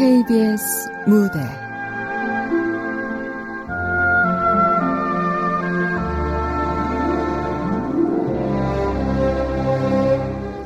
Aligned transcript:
KBS 0.00 0.88
무대 1.06 1.59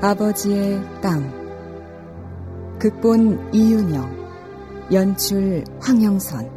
아버지의 0.05 0.83
땅 1.01 1.33
극본 2.79 3.55
이윤영 3.55 4.91
연출 4.93 5.65
황영선 5.81 6.53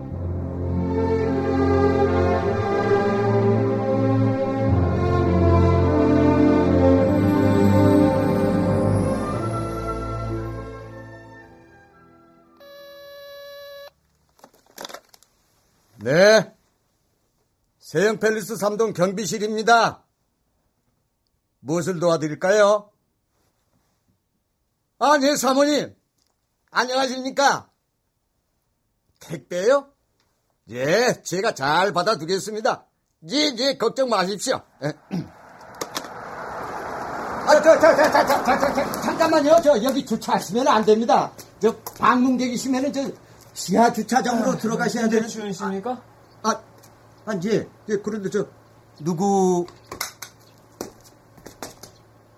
네. 16.03 16.53
세영 17.79 18.19
팰리스 18.19 18.55
3동 18.55 18.93
경비실입니다. 18.93 20.03
무엇을 21.61 22.01
도와드릴까요? 22.01 22.91
아, 24.99 25.17
네, 25.19 25.35
사모님. 25.35 25.95
안녕하십니까? 26.71 27.69
택배요? 29.19 29.89
예, 30.69 31.21
제가 31.23 31.53
잘 31.53 31.93
받아두겠습니다. 31.93 32.85
예, 33.29 33.53
예, 33.57 33.77
걱정 33.77 34.09
마십시오. 34.09 34.61
예. 34.83 34.93
아, 37.45 37.61
저, 37.61 37.79
저, 37.79 37.95
저, 37.95 38.11
저, 38.11 38.25
저, 38.25 38.43
저, 38.43 38.59
저, 38.59 38.73
저, 38.73 39.01
잠깐만요. 39.01 39.61
저, 39.63 39.83
여기 39.83 40.03
주차하시면 40.05 40.67
안 40.67 40.83
됩니다. 40.83 41.31
저, 41.59 41.75
방문객이시면은 41.99 42.91
저, 42.91 43.11
지하 43.53 43.93
주차장으로 43.93 44.51
아, 44.51 44.57
들어가셔야 44.57 45.07
되는. 45.09 45.27
주인십니까? 45.27 46.01
아, 46.41 46.61
아, 47.25 47.39
예. 47.45 47.67
예, 47.89 47.97
그런데 47.97 48.31
저, 48.31 48.47
누구. 48.99 49.67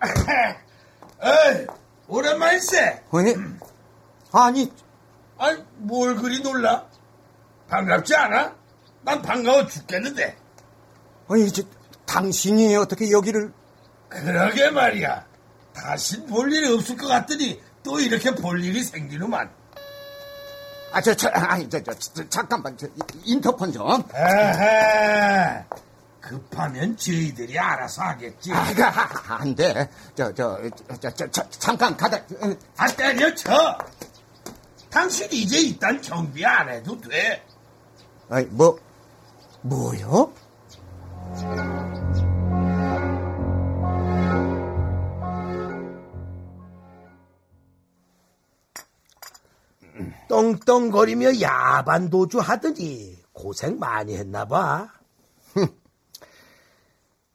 에이, 1.22 1.66
오랜만이세. 2.10 3.04
아니, 3.12 3.34
아니. 4.32 4.72
아니, 5.38 5.64
뭘 5.76 6.16
그리 6.16 6.40
놀라? 6.42 6.84
반갑지 7.68 8.14
않아? 8.16 8.54
난 9.02 9.22
반가워 9.22 9.66
죽겠는데. 9.66 10.36
아니, 11.28 11.52
저, 11.52 11.62
당신이 12.06 12.74
어떻게 12.76 13.10
여기를. 13.10 13.52
그러게 14.08 14.70
말이야. 14.70 15.24
다시 15.72 16.20
볼 16.26 16.52
일이 16.52 16.72
없을 16.74 16.96
것 16.96 17.06
같더니 17.06 17.62
또 17.84 18.00
이렇게 18.00 18.34
볼 18.34 18.62
일이 18.62 18.82
생기는만. 18.82 19.48
아, 20.92 21.00
저, 21.00 21.14
저, 21.14 21.28
아니, 21.28 21.70
저, 21.70 21.80
저, 21.80 21.94
저 21.94 22.28
잠깐만, 22.28 22.76
저, 22.76 22.88
인터폰 23.24 23.72
좀. 23.72 24.02
에헤. 24.12 25.64
급하면 26.20 26.96
저희들이 26.96 27.58
알아서 27.58 28.02
하겠지. 28.02 28.52
아, 28.52 28.66
안 29.28 29.54
돼. 29.54 29.88
저, 30.14 30.32
저, 30.34 30.58
저, 31.00 31.10
저, 31.10 31.30
저 31.30 31.50
잠깐 31.50 31.96
가다. 31.96 32.18
아, 32.76 32.86
때려쳐. 32.88 33.78
당신 34.90 35.28
이제 35.32 35.60
일단 35.60 36.00
경비 36.00 36.44
안 36.44 36.68
해도 36.68 37.00
돼. 37.00 37.44
아이, 38.28 38.44
뭐, 38.46 38.78
뭐요? 39.62 40.32
떵떵거리며 50.28 51.40
야반도주 51.40 52.38
하더니 52.38 53.18
고생 53.32 53.78
많이 53.78 54.16
했나 54.16 54.44
봐. 54.44 54.99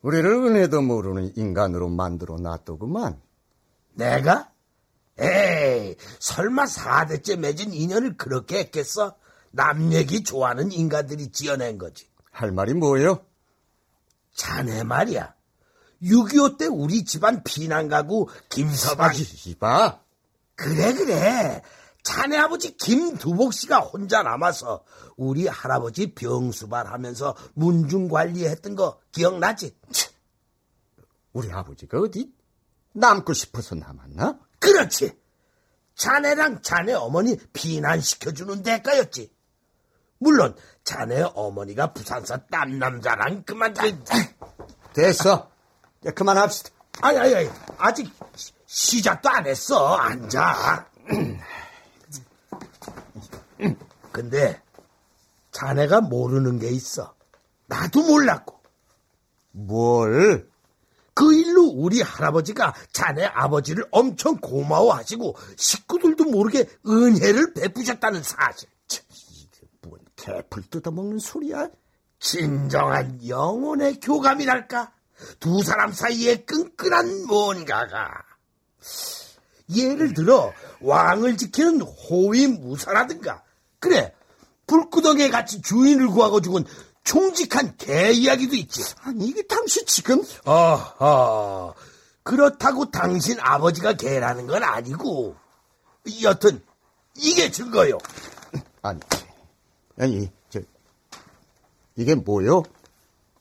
우리를 0.06 0.24
은혜도 0.32 0.84
모르는 0.84 1.32
인간으로 1.36 1.90
만들어 1.90 2.36
놨더구만. 2.36 3.20
내가? 3.96 4.52
에이, 5.18 5.96
설마 6.20 6.66
4대째 6.66 7.38
맺은 7.40 7.74
인연을 7.74 8.16
그렇게 8.16 8.60
했겠어? 8.60 9.16
남 9.50 9.92
얘기 9.94 10.24
좋아하는 10.24 10.72
인간들이 10.72 11.32
지어낸 11.32 11.80
거지. 11.80 12.08
할 12.30 12.52
말이 12.52 12.76
뭐요? 12.76 13.26
자네 14.36 14.84
말이야. 14.84 15.34
6.25 16.04 16.58
때 16.60 16.68
우리 16.68 17.04
집안 17.04 17.42
피난 17.42 17.88
가구 17.88 18.28
김서방. 18.50 19.12
이봐. 19.46 20.02
그래, 20.56 20.94
그래. 20.94 21.64
자네 22.06 22.38
아버지 22.38 22.78
김두복 22.78 23.52
씨가 23.52 23.80
혼자 23.80 24.22
남아서 24.22 24.86
우리 25.18 25.48
할아버지 25.48 26.14
병수발 26.14 26.86
하면서 26.86 27.36
문중 27.56 28.10
관리했던 28.10 28.76
거 28.76 29.00
기억나지? 29.12 29.76
우리 31.34 31.52
아버지가 31.52 32.00
어디 32.00 32.32
남고 32.94 33.34
싶어서 33.34 33.74
남았나? 33.74 34.38
그렇지. 34.60 35.18
자네랑 35.96 36.62
자네 36.62 36.94
어머니 36.94 37.38
비난시켜주는 37.54 38.62
대가였지. 38.62 39.34
물론 40.20 40.56
자네 40.84 41.24
어머니가 41.34 41.92
부산사 41.92 42.38
땀남자랑 42.52 43.46
그만 43.46 43.74
다 43.74 43.84
됐어. 44.94 45.50
야, 46.06 46.12
그만합시다. 46.12 46.70
아니 47.02 47.18
아니 47.18 47.36
아니 47.36 47.50
아직 47.80 48.14
시작도 48.68 49.28
안 49.28 49.48
했어. 49.48 49.96
앉아. 49.96 50.95
근데 54.16 54.62
자네가 55.52 56.00
모르는 56.00 56.58
게 56.58 56.70
있어. 56.70 57.14
나도 57.66 58.02
몰랐고. 58.04 58.62
뭘? 59.52 60.50
그 61.14 61.34
일로 61.34 61.66
우리 61.66 62.02
할아버지가 62.02 62.74
자네 62.94 63.26
아버지를 63.26 63.86
엄청 63.92 64.38
고마워하시고 64.38 65.36
식구들도 65.58 66.24
모르게 66.32 66.70
은혜를 66.88 67.54
베푸셨다는 67.56 68.24
사실. 68.24 68.70
이게 68.88 69.68
뭔 69.82 70.00
개풀 70.16 70.64
뜯어먹는 70.70 71.20
소리야? 71.20 71.68
진정한 72.18 73.20
영혼의 73.28 74.00
교감이랄까? 74.00 74.94
두 75.42 75.62
사람 75.62 75.92
사이에 75.92 76.46
끈끈한 76.46 77.26
뭔가가. 77.28 78.24
예를 79.76 80.14
들어 80.14 80.54
왕을 80.80 81.36
지키는 81.36 81.82
호위무사라든가 81.82 83.44
그래 83.86 84.12
불구덩이에 84.66 85.30
같이 85.30 85.62
주인을 85.62 86.08
구하고 86.08 86.42
죽은 86.42 86.66
총직한 87.04 87.78
개 87.78 88.10
이야기도 88.12 88.56
있지. 88.56 88.84
아니 89.04 89.28
이게 89.28 89.44
당신 89.44 89.86
지금 89.86 90.24
어허 90.44 91.76
그렇다고 92.24 92.90
당신 92.90 93.38
아버지가 93.40 93.94
개라는 93.94 94.48
건 94.48 94.64
아니고 94.64 95.36
여튼 96.24 96.64
이게 97.16 97.52
증거요. 97.52 98.00
아니 98.82 99.00
아니 100.00 100.32
저 100.50 100.62
이게 101.96 102.16
뭐요? 102.16 102.64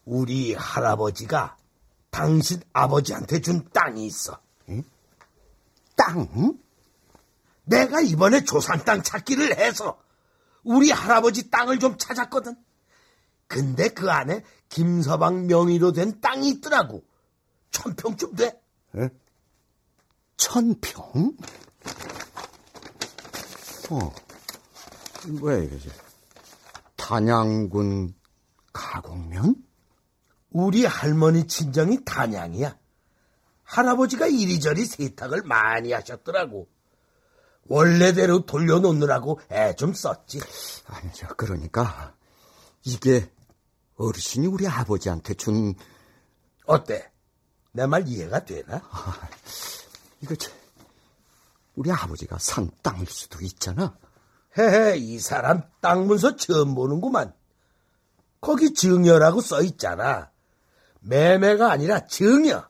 우리 0.04 0.52
할아버지가 0.52 1.56
당신 2.10 2.60
아버지한테 2.74 3.40
준 3.40 3.66
땅이 3.72 4.04
있어. 4.04 4.38
응? 4.68 4.84
땅? 5.96 6.58
내가 7.64 8.02
이번에 8.02 8.44
조산 8.44 8.84
땅 8.84 9.02
찾기를 9.02 9.56
해서 9.56 10.03
우리 10.64 10.90
할아버지 10.90 11.50
땅을 11.50 11.78
좀 11.78 11.96
찾았거든. 11.98 12.56
근데 13.46 13.88
그 13.88 14.10
안에 14.10 14.42
김서방 14.68 15.46
명의로 15.46 15.92
된 15.92 16.20
땅이 16.20 16.48
있더라고. 16.48 17.04
천평쯤 17.70 18.34
돼. 18.34 18.60
에? 18.96 19.10
천평? 20.36 21.36
어, 23.90 24.14
뭐야 25.28 25.58
이거지? 25.58 25.90
단양군 26.96 28.14
가곡면? 28.72 29.56
우리 30.50 30.84
할머니 30.84 31.46
친정이 31.46 32.04
단양이야. 32.04 32.78
할아버지가 33.64 34.26
이리저리 34.26 34.84
세탁을 34.84 35.42
많이 35.42 35.92
하셨더라고. 35.92 36.68
원래대로 37.66 38.44
돌려놓느라고 38.46 39.40
애 39.50 39.74
좀 39.74 39.94
썼지. 39.94 40.40
아니, 40.86 41.10
저, 41.14 41.26
그러니까, 41.28 42.14
이게 42.84 43.30
어르신이 43.96 44.46
우리 44.46 44.66
아버지한테 44.68 45.34
준. 45.34 45.74
어때? 46.66 47.10
내 47.72 47.86
말 47.86 48.06
이해가 48.06 48.44
되나? 48.44 48.82
아, 48.90 49.28
이거, 50.20 50.34
저, 50.36 50.50
우리 51.74 51.90
아버지가 51.90 52.38
산 52.38 52.70
땅일 52.82 53.06
수도 53.06 53.40
있잖아. 53.40 53.96
헤헤, 54.56 54.98
이 54.98 55.18
사람 55.18 55.62
땅 55.80 56.06
문서 56.06 56.36
처음 56.36 56.74
보는구만. 56.74 57.32
거기 58.40 58.72
증여라고 58.74 59.40
써 59.40 59.62
있잖아. 59.62 60.30
매매가 61.00 61.70
아니라 61.72 62.06
증여. 62.06 62.68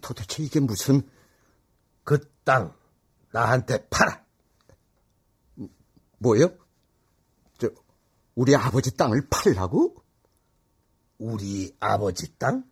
도대체 0.00 0.42
이게 0.42 0.60
무슨 0.60 1.02
그 1.02 1.08
땅 2.46 2.72
나한테 3.32 3.86
팔아. 3.90 4.22
뭐요? 6.18 6.48
저 7.58 7.68
우리 8.34 8.56
아버지 8.56 8.96
땅을 8.96 9.26
팔라고? 9.28 9.94
우리 11.18 11.76
아버지 11.80 12.34
땅? 12.38 12.64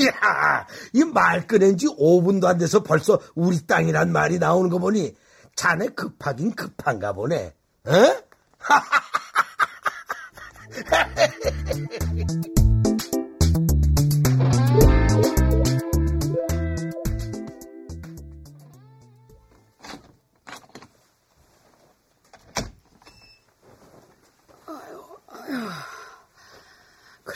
이야, 0.00 0.66
이 0.94 1.04
말 1.04 1.46
꺼낸 1.46 1.76
지 1.78 1.86
5분도 1.86 2.46
안 2.46 2.58
돼서 2.58 2.82
벌써 2.82 3.20
우리 3.36 3.64
땅이란 3.66 4.10
말이 4.10 4.38
나오는 4.40 4.68
거 4.70 4.78
보니 4.78 5.14
자네 5.54 5.86
급하긴 5.88 6.54
급한가 6.56 7.12
보네. 7.12 7.54
어? 7.84 7.92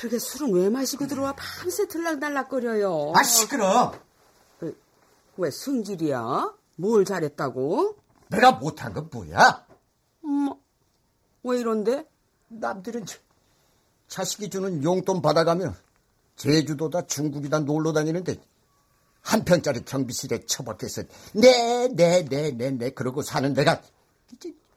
그러게 0.00 0.18
술은 0.18 0.54
왜 0.54 0.70
마시고 0.70 1.06
들어와 1.06 1.34
밤새 1.36 1.86
들락날락거려요. 1.86 3.12
아 3.14 3.22
시끄러. 3.22 3.92
왜 5.36 5.50
승질이야? 5.50 6.54
뭘 6.76 7.04
잘했다고? 7.04 7.96
내가 8.28 8.52
못한 8.52 8.94
건 8.94 9.10
뭐야? 9.12 9.66
엄마, 10.24 10.54
왜 11.42 11.60
이런데? 11.60 12.08
남들은 12.48 13.04
자- 13.04 13.18
자식이 14.08 14.48
주는 14.48 14.82
용돈 14.82 15.20
받아가며 15.20 15.74
제주도다 16.36 17.06
중국이다 17.06 17.60
놀러 17.60 17.92
다니는데 17.92 18.40
한 19.20 19.44
평짜리 19.44 19.84
경비실에 19.84 20.46
처박혀서 20.46 21.02
네네네네네 21.34 22.90
그러고 22.90 23.20
사는 23.22 23.52
내가 23.52 23.82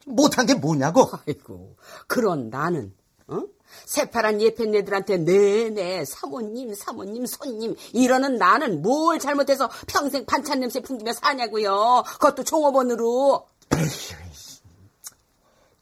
못한 0.06 0.44
게 0.44 0.52
뭐냐고. 0.54 1.08
아이고, 1.26 1.76
그런 2.06 2.50
나는, 2.50 2.94
어? 3.26 3.42
새파란 3.86 4.40
예편네들한테 4.40 5.18
네네 5.18 6.04
사모님 6.04 6.74
사모님 6.74 7.26
손님 7.26 7.74
이러는 7.92 8.36
나는 8.36 8.82
뭘 8.82 9.18
잘못해서 9.18 9.68
평생 9.86 10.24
반찬 10.26 10.60
냄새 10.60 10.80
풍기며 10.80 11.12
사냐고요. 11.12 12.04
그것도 12.12 12.44
종업원으로. 12.44 13.46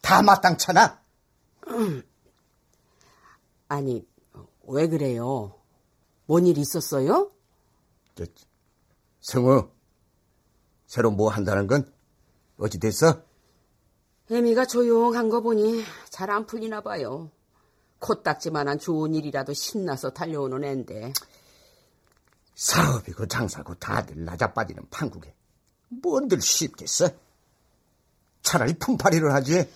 다 0.02 0.22
마땅찮아. 0.22 1.00
아니 3.68 4.06
왜 4.66 4.88
그래요? 4.88 5.54
뭔 6.26 6.46
일 6.46 6.58
있었어요? 6.58 7.30
저, 8.14 8.24
성우 9.20 9.68
새로 10.86 11.10
뭐 11.10 11.30
한다는 11.30 11.66
건 11.66 11.90
어찌 12.58 12.78
됐어? 12.78 13.22
애미가 14.30 14.66
조용한 14.66 15.28
거 15.28 15.40
보니 15.40 15.82
잘 16.10 16.30
안 16.30 16.46
풀리나 16.46 16.80
봐요. 16.80 17.30
코딱지만한 18.02 18.78
좋은 18.78 19.14
일이라도 19.14 19.54
신나서 19.54 20.10
달려오는 20.10 20.62
앤데. 20.64 21.12
사업이고 22.54 23.26
장사고 23.28 23.74
다들 23.76 24.24
나자빠지는 24.24 24.82
판국에 24.90 25.34
뭔들 25.88 26.40
쉽겠어? 26.42 27.08
차라리 28.42 28.74
품팔이를 28.78 29.32
하지. 29.32 29.70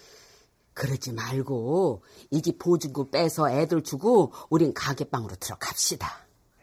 그러지 0.74 1.12
말고 1.12 2.02
이 2.30 2.42
집 2.42 2.58
보증금 2.58 3.10
빼서 3.10 3.48
애들 3.50 3.82
주고 3.82 4.32
우린 4.50 4.74
가게방으로 4.74 5.36
들어갑시다. 5.36 6.06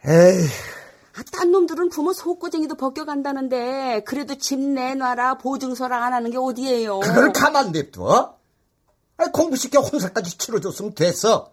에이, 0.05 0.47
아, 1.15 1.23
딴 1.31 1.51
놈들은 1.51 1.89
부모 1.89 2.13
속고쟁이도 2.13 2.75
벗겨간다는데 2.75 4.03
그래도 4.05 4.37
집 4.37 4.59
내놔라 4.59 5.39
보증서랑 5.39 6.03
안 6.03 6.13
하는 6.13 6.29
게 6.29 6.37
어디예요? 6.37 6.99
그걸 6.99 7.31
가만 7.33 7.71
냅둬? 7.71 8.37
아니, 9.17 9.31
공부시켜 9.31 9.79
혼사까지 9.81 10.37
치러줬으면 10.37 10.93
됐어. 10.93 11.52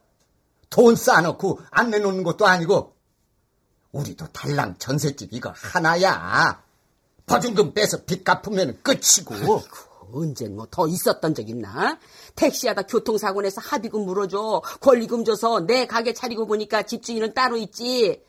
돈 0.70 0.96
쌓아놓고 0.96 1.60
안 1.70 1.90
내놓는 1.90 2.22
것도 2.22 2.46
아니고. 2.46 2.94
우리도 3.92 4.28
달랑 4.28 4.76
전셋집 4.78 5.32
이거 5.32 5.52
하나야. 5.54 6.62
보증금 7.26 7.74
빼서 7.74 8.04
빚 8.04 8.24
갚으면 8.24 8.80
끝이고. 8.82 9.62
언젠 10.12 10.56
뭐더 10.56 10.88
있었던 10.88 11.34
적 11.34 11.48
있나? 11.48 11.98
택시하다 12.34 12.82
교통사고 12.82 13.42
내서 13.42 13.60
합의금 13.60 14.04
물어줘. 14.06 14.62
권리금 14.80 15.24
줘서 15.24 15.60
내 15.60 15.86
가게 15.86 16.14
차리고 16.14 16.46
보니까 16.46 16.82
집주인은 16.84 17.34
따로 17.34 17.56
있지. 17.56 18.24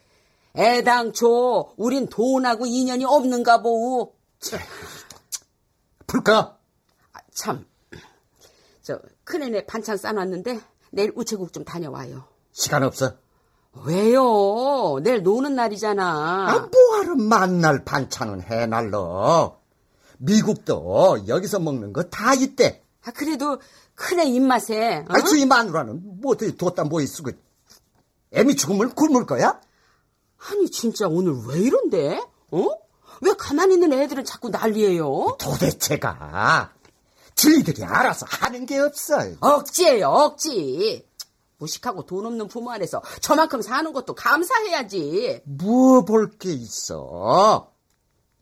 애당초 0.55 1.73
우린 1.77 2.07
돈하고 2.07 2.65
인연이 2.65 3.05
없는가 3.05 3.61
보우. 3.61 4.13
불까? 6.07 6.57
아, 7.13 7.19
참. 7.33 7.65
저 8.81 8.99
큰애네 9.23 9.65
반찬 9.65 9.97
싸놨는데 9.97 10.59
내일 10.91 11.11
우체국 11.15 11.51
좀 11.53 11.63
다녀와요. 11.63 12.23
시간 12.51 12.83
없어. 12.83 13.13
왜요? 13.85 14.99
내일 15.01 15.23
노는 15.23 15.55
날이잖아. 15.55 16.49
아, 16.49 16.69
뭐하러 16.71 17.15
만날 17.15 17.85
반찬은 17.85 18.41
해날러. 18.41 19.57
미국도 20.17 21.23
여기서 21.27 21.59
먹는 21.59 21.93
거 21.93 22.03
다 22.09 22.33
있대. 22.33 22.83
아, 23.05 23.11
그래도 23.11 23.59
큰애 23.95 24.25
입맛에. 24.25 24.99
어? 24.99 25.05
아, 25.07 25.21
주위 25.23 25.45
마누라는 25.45 26.19
뭐 26.21 26.33
어떻게 26.33 26.55
뒀다 26.55 26.83
뭐에 26.83 27.05
쓰고. 27.05 27.31
애미 28.33 28.55
죽으면 28.55 28.93
굶을 28.93 29.25
거야? 29.25 29.59
아니 30.49 30.69
진짜 30.69 31.07
오늘 31.07 31.33
왜 31.47 31.59
이런데? 31.59 32.21
어? 32.51 32.67
왜 33.21 33.33
가만히 33.37 33.75
있는 33.75 33.93
애들은 33.93 34.25
자꾸 34.25 34.49
난리예요? 34.49 35.37
도대체가 35.39 36.71
지들이 37.35 37.83
알아서 37.83 38.25
하는 38.29 38.65
게 38.65 38.77
없어. 38.79 39.17
억지예요, 39.39 40.07
억지. 40.07 41.05
무식하고 41.57 42.05
돈 42.05 42.25
없는 42.25 42.47
부모 42.47 42.71
안에서 42.71 43.01
저만큼 43.21 43.61
사는 43.61 43.91
것도 43.93 44.15
감사해야지. 44.15 45.41
뭐 45.45 46.03
볼 46.05 46.37
게 46.39 46.51
있어? 46.53 47.71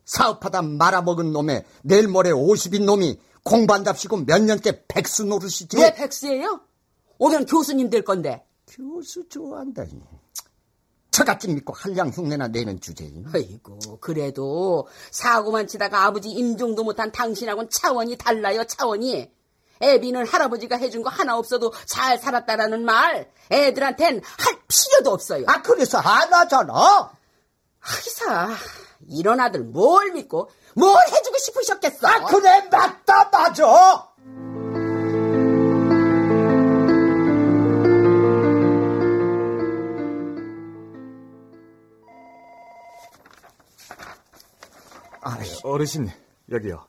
사업하다 0.06 0.62
말아먹은 0.64 1.32
놈에 1.34 1.66
내일 1.84 2.08
모레 2.08 2.32
50인 2.32 2.84
놈이 2.86 3.20
공부한답시고 3.44 4.26
몇 4.26 4.42
년째 4.42 4.86
백수 4.88 5.26
노릇이지. 5.26 5.78
왜 5.78 5.94
백수예요? 5.94 6.62
오면 7.20 7.46
교수님 7.46 7.90
될 7.90 8.04
건데. 8.04 8.44
교수 8.68 9.28
좋아한다. 9.30 9.86
저같이 11.20 11.50
믿고 11.50 11.74
한량 11.74 12.10
흉내나 12.10 12.48
내는 12.48 12.80
주제인. 12.80 13.26
아이고, 13.34 14.00
그래도 14.00 14.88
사고만 15.12 15.68
치다가 15.68 16.06
아버지 16.06 16.30
임종도 16.30 16.86
못한 16.86 17.12
당신하고는 17.12 17.70
차원이 17.70 18.18
달라요, 18.18 18.64
차원이. 18.64 19.30
애비는 19.82 20.26
할아버지가 20.26 20.78
해준 20.78 21.04
거 21.04 21.10
하나 21.10 21.38
없어도 21.38 21.74
잘 21.86 22.18
살았다라는 22.18 22.84
말 22.84 23.32
애들한텐 23.52 24.22
할 24.24 24.60
필요도 24.68 25.12
없어요. 25.12 25.46
아 25.48 25.62
그래서 25.62 25.98
안 25.98 26.34
하잖아. 26.34 27.12
하기사 27.80 28.50
이런 29.08 29.40
아들 29.40 29.62
뭘 29.62 30.12
믿고 30.12 30.50
뭘 30.76 30.96
해주고 31.08 31.38
싶으셨겠어? 31.38 32.08
아 32.08 32.26
그래 32.26 32.68
맞다 32.70 33.30
맞아. 33.32 34.09
아, 45.22 45.38
어르신, 45.64 46.10
여기요. 46.52 46.86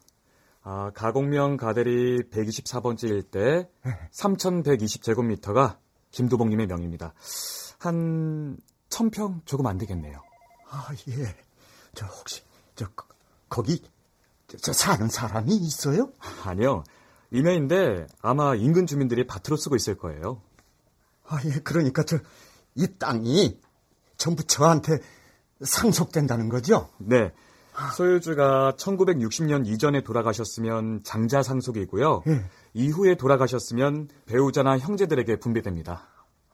아, 0.63 0.91
가곡명 0.95 1.57
가대리 1.57 2.19
124번째 2.31 3.09
일대 3.09 3.69
3,120제곱미터가 4.13 5.79
김두봉님의 6.11 6.67
명입니다. 6.67 7.15
한, 7.79 8.57
1000평 8.91 9.47
조금 9.47 9.67
안 9.67 9.79
되겠네요. 9.79 10.21
아 10.69 10.89
예. 11.09 11.35
저 11.95 12.07
혹시 12.07 12.43
저 12.77 12.87
거- 12.91 13.07
거기 13.49 13.83
저, 14.49 14.57
저 14.59 14.73
사는 14.73 15.09
사람이 15.09 15.55
있어요? 15.57 16.13
아니요. 16.45 16.85
임야인데 17.31 18.07
아마 18.21 18.55
인근 18.55 18.87
주민들이 18.87 19.27
밭으로 19.27 19.57
쓰고 19.57 19.77
있을 19.77 19.97
거예요. 19.97 20.43
아 21.27 21.39
예. 21.45 21.51
그러니까 21.61 22.03
저 22.05 22.19
이 22.77 22.87
땅이 22.99 23.59
전부 24.17 24.45
저한테 24.45 24.99
상속된다는 25.61 26.49
거죠? 26.49 26.89
네. 26.99 27.33
소유주가 27.97 28.75
1960년 28.77 29.67
이전에 29.67 30.03
돌아가셨으면 30.03 31.03
장자 31.03 31.43
상속이고요. 31.43 32.23
예. 32.29 32.45
이후에 32.75 33.17
돌아가셨으면 33.17 34.09
배우자나 34.27 34.79
형제들에게 34.79 35.37
분배됩니다. 35.37 36.07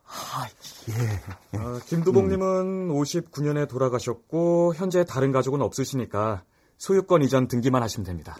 아 0.06 0.46
예. 0.88 1.58
아, 1.58 1.80
김두봉님은 1.86 2.88
59년에 2.88 3.68
돌아가셨고 3.68 4.74
현재 4.76 5.04
다른 5.04 5.32
가족은 5.32 5.60
없으시니까 5.62 6.44
소유권 6.78 7.22
이전 7.22 7.48
등기만 7.48 7.82
하시면 7.82 8.04
됩니다. 8.04 8.36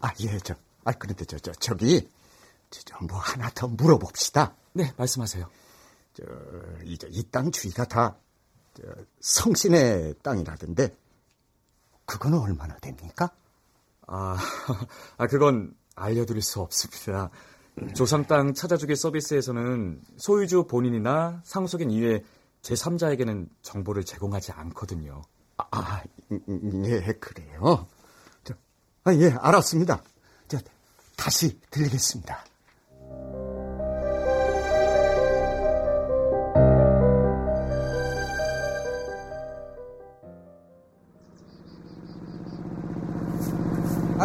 아, 0.00 0.12
예, 0.20 0.38
저, 0.38 0.54
아, 0.84 0.92
그런데 0.92 1.24
저, 1.24 1.38
저, 1.38 1.52
저기, 1.52 2.08
저, 2.70 2.80
저, 2.84 2.96
뭐 3.04 3.18
하나 3.18 3.50
더 3.50 3.66
물어봅시다. 3.68 4.54
네, 4.72 4.92
말씀하세요. 4.96 5.48
저, 6.14 6.24
이제 6.84 7.08
이땅 7.10 7.50
주위가 7.50 7.84
다, 7.84 8.16
저, 8.74 8.82
성신의 9.20 10.14
땅이라던데, 10.22 10.94
그건 12.08 12.34
얼마나 12.34 12.74
됩니까? 12.78 13.30
아, 14.06 14.38
아 15.18 15.26
그건 15.26 15.74
알려드릴 15.94 16.40
수 16.40 16.60
없습니다. 16.62 17.30
조상 17.94 18.26
땅 18.26 18.54
찾아주기 18.54 18.96
서비스에서는 18.96 20.00
소유주 20.16 20.64
본인이나 20.64 21.42
상속인 21.44 21.90
이외 21.90 22.24
제3자에게는 22.62 23.48
정보를 23.60 24.04
제공하지 24.04 24.52
않거든요. 24.52 25.22
아, 25.58 26.02
음, 26.32 26.82
예, 26.86 27.00
그래요. 27.12 27.86
저, 28.42 28.54
아, 29.04 29.14
예, 29.14 29.30
알았습니다. 29.30 30.02
저, 30.48 30.58
다시 31.14 31.60
들리겠습니다. 31.70 32.42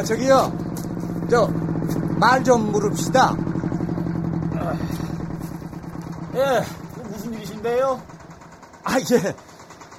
아, 0.04 0.06
저기요. 0.06 1.26
저, 1.30 1.48
말 2.20 2.44
좀 2.44 2.72
물읍시다. 2.74 3.36
예, 6.36 6.66
무슨 7.10 7.34
일이신데요? 7.36 8.02
아, 8.84 9.00
예. 9.00 9.36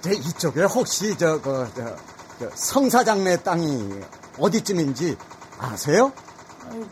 제 0.03 0.13
이쪽에 0.13 0.65
혹시 0.65 1.17
저, 1.17 1.41
그, 1.41 1.67
저, 1.75 1.97
저 2.39 2.51
성사장내 2.55 3.43
땅이 3.43 4.01
어디쯤인지 4.39 5.17
아세요? 5.59 6.13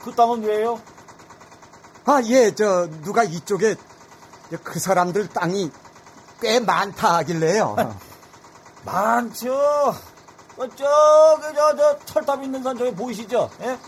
그 0.02 0.10
땅은 0.14 0.42
왜요? 0.44 0.80
아, 2.06 2.20
예, 2.24 2.54
저, 2.54 2.88
누가 3.02 3.24
이쪽에 3.24 3.74
그 4.64 4.78
사람들 4.80 5.28
땅이 5.28 5.70
꽤 6.40 6.60
많다 6.60 7.16
하길래요. 7.18 7.76
많죠. 8.86 9.94
어, 10.56 10.68
저기 10.68 11.54
저, 11.56 11.76
저 11.76 11.98
철탑 12.04 12.42
있는 12.42 12.62
산 12.62 12.76
저기 12.76 12.94
보이시죠? 12.94 13.50
예? 13.62 13.78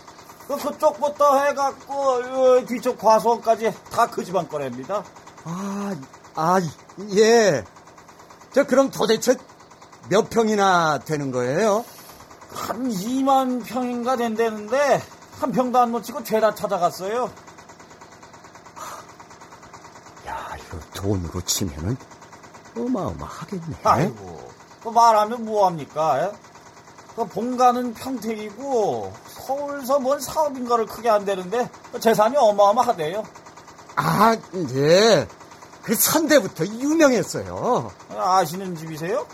그 0.47 0.55
그쪽부터 0.57 1.39
해갖고 1.43 1.93
어, 1.93 2.65
뒤쪽 2.65 2.97
과수원까지 2.99 3.73
다 3.91 4.07
그 4.07 4.23
집안 4.23 4.47
거랍니다. 4.47 5.03
아, 5.43 5.95
아, 6.35 6.59
예. 7.15 7.63
저, 8.53 8.63
그럼 8.65 8.89
도대체 8.91 9.35
몇 10.09 10.29
평이나 10.29 10.99
되는 10.99 11.31
거예요? 11.31 11.83
한 12.53 12.89
2만 12.89 13.65
평인가 13.65 14.15
된다는데 14.15 15.01
한 15.39 15.51
평도 15.51 15.77
안 15.79 15.91
놓치고 15.91 16.23
죄다 16.23 16.55
찾아갔어요. 16.55 17.29
야, 20.27 20.47
이거 20.57 20.79
돈으로 20.93 21.41
치면은 21.41 21.97
어마어마하겠네. 22.77 23.77
아이고, 23.83 24.51
그 24.83 24.89
말하면 24.89 25.45
뭐합니까? 25.45 26.21
예? 26.23 26.31
그 27.15 27.25
본가는 27.25 27.93
평택이고 27.93 29.13
서울서 29.27 29.99
뭔 29.99 30.19
사업인가를 30.19 30.85
크게 30.85 31.09
안 31.09 31.23
되는데 31.23 31.69
그 31.91 31.99
재산이 31.99 32.35
어마어마하대요. 32.35 33.23
아, 33.95 34.35
예. 34.73 35.27
그 35.81 35.95
선대부터 35.95 36.65
유명했어요. 36.65 37.91
아시는 38.09 38.75
집이세요? 38.75 39.25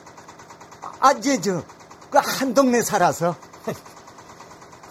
아, 0.99 1.13
예, 1.25 1.41
저, 1.41 1.63
그 2.11 2.17
한 2.19 2.53
동네 2.53 2.81
살아서. 2.83 3.35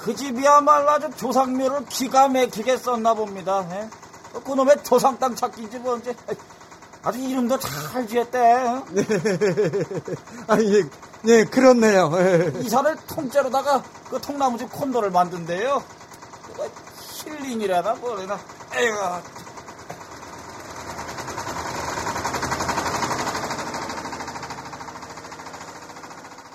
그 0.00 0.16
집이야말로 0.16 0.90
아주 0.90 1.10
조상묘를 1.10 1.84
기가 1.86 2.28
막히게 2.28 2.78
썼나 2.78 3.14
봅니다. 3.14 3.64
예? 3.70 3.88
그놈의 4.40 4.82
조상 4.82 5.18
땅 5.18 5.36
찾기인지 5.36 5.78
뭔지 5.80 6.14
아주 7.02 7.18
이름도 7.18 7.58
잘 7.58 8.06
지었대. 8.06 8.38
아, 10.46 10.60
예, 10.60 10.82
예, 11.26 11.44
그렇네요. 11.44 12.10
예. 12.14 12.52
이사를 12.60 12.94
통째로다가 13.06 13.82
그 14.10 14.20
통나무집 14.20 14.70
콘도를 14.70 15.10
만든대요. 15.10 15.82
그거 16.46 16.68
힐링이라나 17.24 17.94
뭐래나. 17.94 18.38
에이구. 18.74 18.96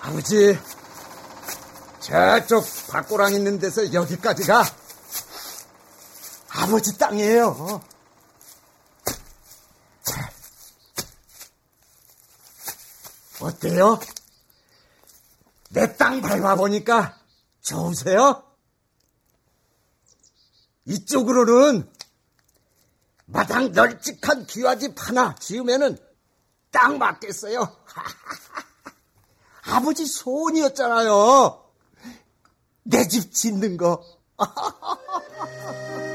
아버지, 0.02 0.60
저쪽 2.00 2.64
밭고랑 2.92 3.34
있는 3.34 3.58
데서 3.58 3.92
여기까지가 3.92 4.64
아버지 6.50 6.96
땅이에요. 7.00 7.82
어때요? 13.46 14.00
내 15.70 15.96
땅 15.98 16.22
밟아보니까 16.22 17.18
좋으세요? 17.62 18.44
이쪽으로는 20.86 21.92
마당 23.26 23.72
널찍한 23.72 24.46
기와집 24.46 24.94
하나 24.98 25.36
지으면은 25.36 25.98
딱 26.72 26.98
맞겠어요. 26.98 27.76
아버지 29.64 30.06
소원이었잖아요. 30.06 31.64
내 32.84 33.08
집 33.08 33.32
짓는 33.34 33.78
거. 33.78 34.04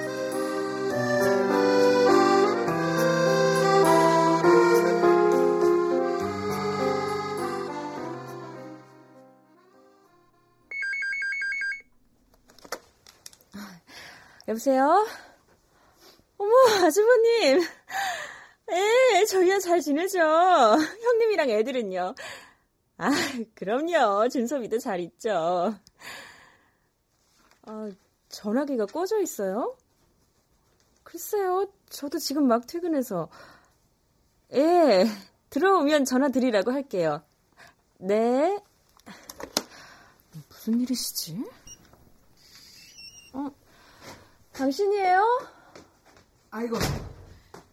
여보세요? 14.50 15.06
어머, 16.36 16.52
아주버님. 16.84 17.60
예, 18.72 19.24
저희야 19.26 19.60
잘 19.60 19.80
지내죠. 19.80 20.18
형님이랑 20.18 21.50
애들은요. 21.50 22.14
아, 22.98 23.10
그럼요. 23.54 24.28
준섭이도 24.28 24.80
잘 24.80 24.98
있죠. 25.00 25.72
아, 27.62 27.90
전화기가 28.28 28.86
꺼져 28.86 29.20
있어요? 29.20 29.76
글쎄요. 31.04 31.70
저도 31.88 32.18
지금 32.18 32.48
막 32.48 32.66
퇴근해서. 32.66 33.28
예, 34.54 35.06
들어오면 35.50 36.04
전화 36.06 36.28
드리라고 36.28 36.72
할게요. 36.72 37.22
네. 37.98 38.58
무슨 40.48 40.80
일이시지? 40.80 41.44
어, 43.34 43.50
당신이에요? 44.60 45.40
아이고, 46.50 46.76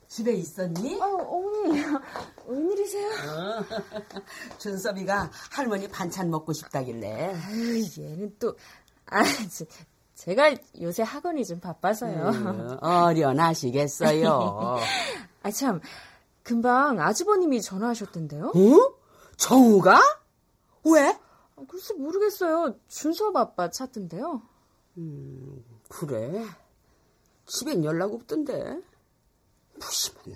집에 0.07 0.31
있었니? 0.31 0.97
어, 1.01 1.05
어머니, 1.05 1.83
웬일이세요? 2.47 3.09
준섭이가 4.57 5.29
할머니 5.51 5.89
반찬 5.89 6.29
먹고 6.29 6.53
싶다길래. 6.53 7.35
아유, 7.35 7.83
얘는 7.99 8.37
또, 8.39 8.55
아, 9.07 9.21
제, 9.49 9.65
제가 10.15 10.55
요새 10.79 11.03
학원이 11.03 11.43
좀 11.45 11.59
바빠서요. 11.59 12.29
음, 12.29 12.77
어련하시겠어요. 12.79 14.77
아, 15.43 15.51
참, 15.51 15.81
금방 16.41 17.01
아주버님이 17.01 17.61
전화하셨던데요? 17.63 18.53
어? 18.55 18.95
정우가? 19.35 19.99
왜? 20.85 21.09
아, 21.09 21.61
글쎄 21.67 21.95
모르겠어요. 21.95 22.75
준섭 22.87 23.35
아빠 23.35 23.69
찾던데요. 23.69 24.41
그래. 25.89 26.45
집엔 27.47 27.83
연락 27.83 28.13
없던데. 28.13 28.79
무심한. 29.75 30.35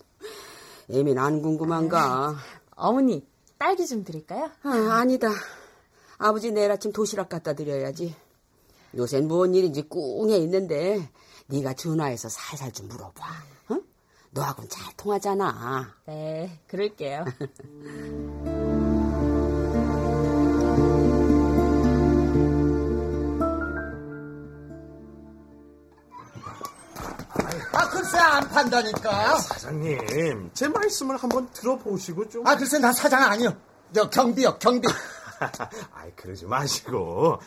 애민 0.89 1.17
안 1.17 1.41
궁금한가? 1.41 2.35
어머니, 2.75 3.25
딸기 3.57 3.85
좀 3.85 4.03
드릴까요? 4.03 4.49
아, 4.63 4.69
아니다. 4.69 5.29
아버지 6.17 6.51
내일 6.51 6.71
아침 6.71 6.91
도시락 6.91 7.29
갖다 7.29 7.53
드려야지. 7.53 8.15
요샌 8.95 9.27
뭔 9.27 9.55
일인지 9.55 9.87
꿍해 9.87 10.37
있는데 10.37 11.09
네가 11.47 11.73
전화해서 11.73 12.29
살살 12.29 12.71
좀 12.73 12.87
물어봐. 12.87 13.25
응? 13.71 13.83
너하고는 14.31 14.69
잘 14.69 14.93
통하잖아. 14.97 15.95
네, 16.05 16.59
그럴게요. 16.67 17.25
글쎄, 28.11 28.17
안 28.19 28.49
판다니까. 28.49 29.39
사장님, 29.39 30.51
제 30.53 30.67
말씀을 30.67 31.15
한번 31.17 31.49
들어보시고 31.53 32.27
좀. 32.29 32.45
아, 32.45 32.55
글쎄, 32.57 32.77
나 32.77 32.91
사장 32.91 33.23
아니요. 33.23 33.55
저 33.93 34.09
경비요, 34.09 34.57
경비. 34.59 34.87
아이, 35.93 36.11
그러지 36.15 36.45
마시고. 36.45 37.39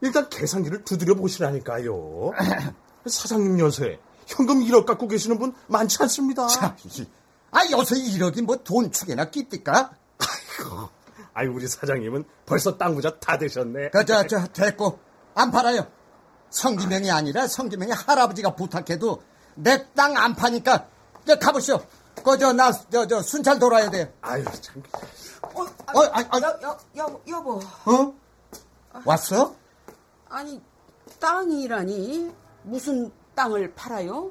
일단 0.00 0.28
계산기를 0.28 0.84
두드려 0.84 1.14
보시라니까요. 1.14 2.30
사장님 3.06 3.58
요새 3.58 3.98
현금 4.26 4.60
1억 4.60 4.86
갖고 4.86 5.08
계시는 5.08 5.38
분 5.38 5.54
많지 5.66 5.98
않습니다. 6.02 6.46
참, 6.46 6.76
이- 6.84 7.06
아, 7.50 7.60
요새 7.72 7.96
1억이 7.96 8.42
뭐 8.42 8.56
돈 8.62 8.92
축에나 8.92 9.30
끼띠까? 9.30 9.90
아이고, 10.18 10.88
아이, 11.32 11.46
우리 11.48 11.66
사장님은 11.66 12.24
벌써 12.46 12.76
땅 12.78 12.94
부자 12.94 13.18
다 13.18 13.36
되셨네. 13.36 13.90
그, 13.90 14.04
저, 14.04 14.26
저, 14.26 14.46
됐고. 14.46 14.98
안 15.34 15.50
팔아요. 15.50 15.86
성기명이 16.50 17.10
아니라 17.10 17.48
성기명이 17.48 17.90
할아버지가 17.90 18.54
부탁해도 18.54 19.20
내 19.56 19.86
땅 19.94 20.16
안 20.16 20.34
파니까, 20.34 20.86
저, 21.26 21.38
가보시오. 21.38 21.80
그, 22.24 22.38
저, 22.38 22.52
나, 22.52 22.72
저, 22.72 23.06
저, 23.06 23.22
순찰 23.22 23.58
돌아야 23.58 23.90
돼요. 23.90 24.06
아유, 24.20 24.44
참. 24.60 24.82
어, 25.42 25.62
어, 25.62 26.04
아, 26.12 26.24
아, 26.30 26.40
여, 26.40 26.58
여, 26.62 26.78
여, 26.96 27.20
여보. 27.28 27.60
어? 27.84 28.14
왔어? 29.04 29.54
아니, 30.28 30.60
땅이라니? 31.20 32.32
무슨 32.62 33.12
땅을 33.34 33.74
팔아요? 33.74 34.30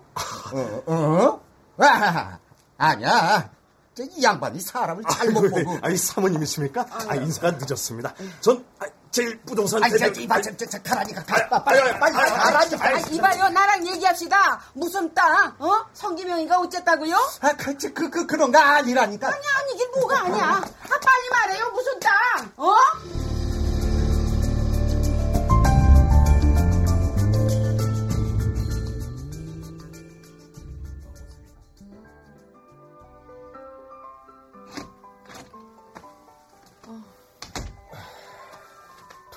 어, 0.53 0.91
어? 0.91 1.41
아, 1.77 2.39
아니야. 2.77 3.49
저, 3.95 4.03
이 4.03 4.23
양반이 4.23 4.59
사람을 4.59 5.03
잘못 5.09 5.49
보고. 5.51 5.77
아이, 5.81 5.95
사모님이십니까? 5.95 6.85
아, 7.07 7.15
인사가 7.15 7.51
늦었습니다. 7.51 8.13
전, 8.41 8.65
아, 8.79 8.85
제일 9.13 9.39
부동산 9.41 9.79
저, 9.83 9.89
대장- 9.89 10.15
이봐, 10.15 10.41
저, 10.41 10.57
저, 10.57 10.65
저, 10.65 10.81
가라니까, 10.81 11.23
가, 11.23 11.47
아, 11.51 11.63
빨리, 11.63 11.79
아유, 11.81 11.93
빨리, 11.99 12.15
아유, 12.17 12.33
가라니, 12.33 12.75
아, 12.75 12.77
빨리. 12.79 13.15
이봐요, 13.15 13.49
나랑 13.49 13.85
얘기합시다. 13.87 14.59
무슨 14.73 15.13
땅? 15.13 15.55
어? 15.59 15.85
성기명이가 15.93 16.57
어쨌다고요? 16.59 17.15
아, 17.41 17.53
그, 17.55 17.77
저, 17.77 17.93
그, 17.93 18.09
그, 18.09 18.25
그런 18.25 18.51
거 18.51 18.57
아니라니까. 18.57 19.27
아니, 19.27 19.37
아니, 19.37 19.73
이게 19.75 19.85
뭐가 19.99 20.19
아니야. 20.21 20.45
아, 20.55 20.99
빨리 20.99 21.29
말해요, 21.29 21.69
무슨 21.69 21.99
땅? 21.99 22.11
어? 22.57 22.73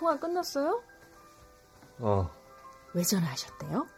통화 0.06 0.20
끝났어요? 0.20 0.80
어, 1.98 2.30
왜 2.94 3.02
전화하셨대요? 3.02 3.88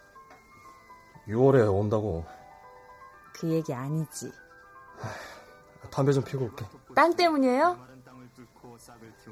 6월에 1.29 1.71
온다고. 1.71 2.25
그 3.35 3.51
얘기 3.51 3.75
아니지. 3.75 4.33
담배 5.93 6.13
좀 6.13 6.25
피고 6.25 6.47
올게. 6.47 6.65
땅 6.95 7.15
때문이에요? 7.15 7.79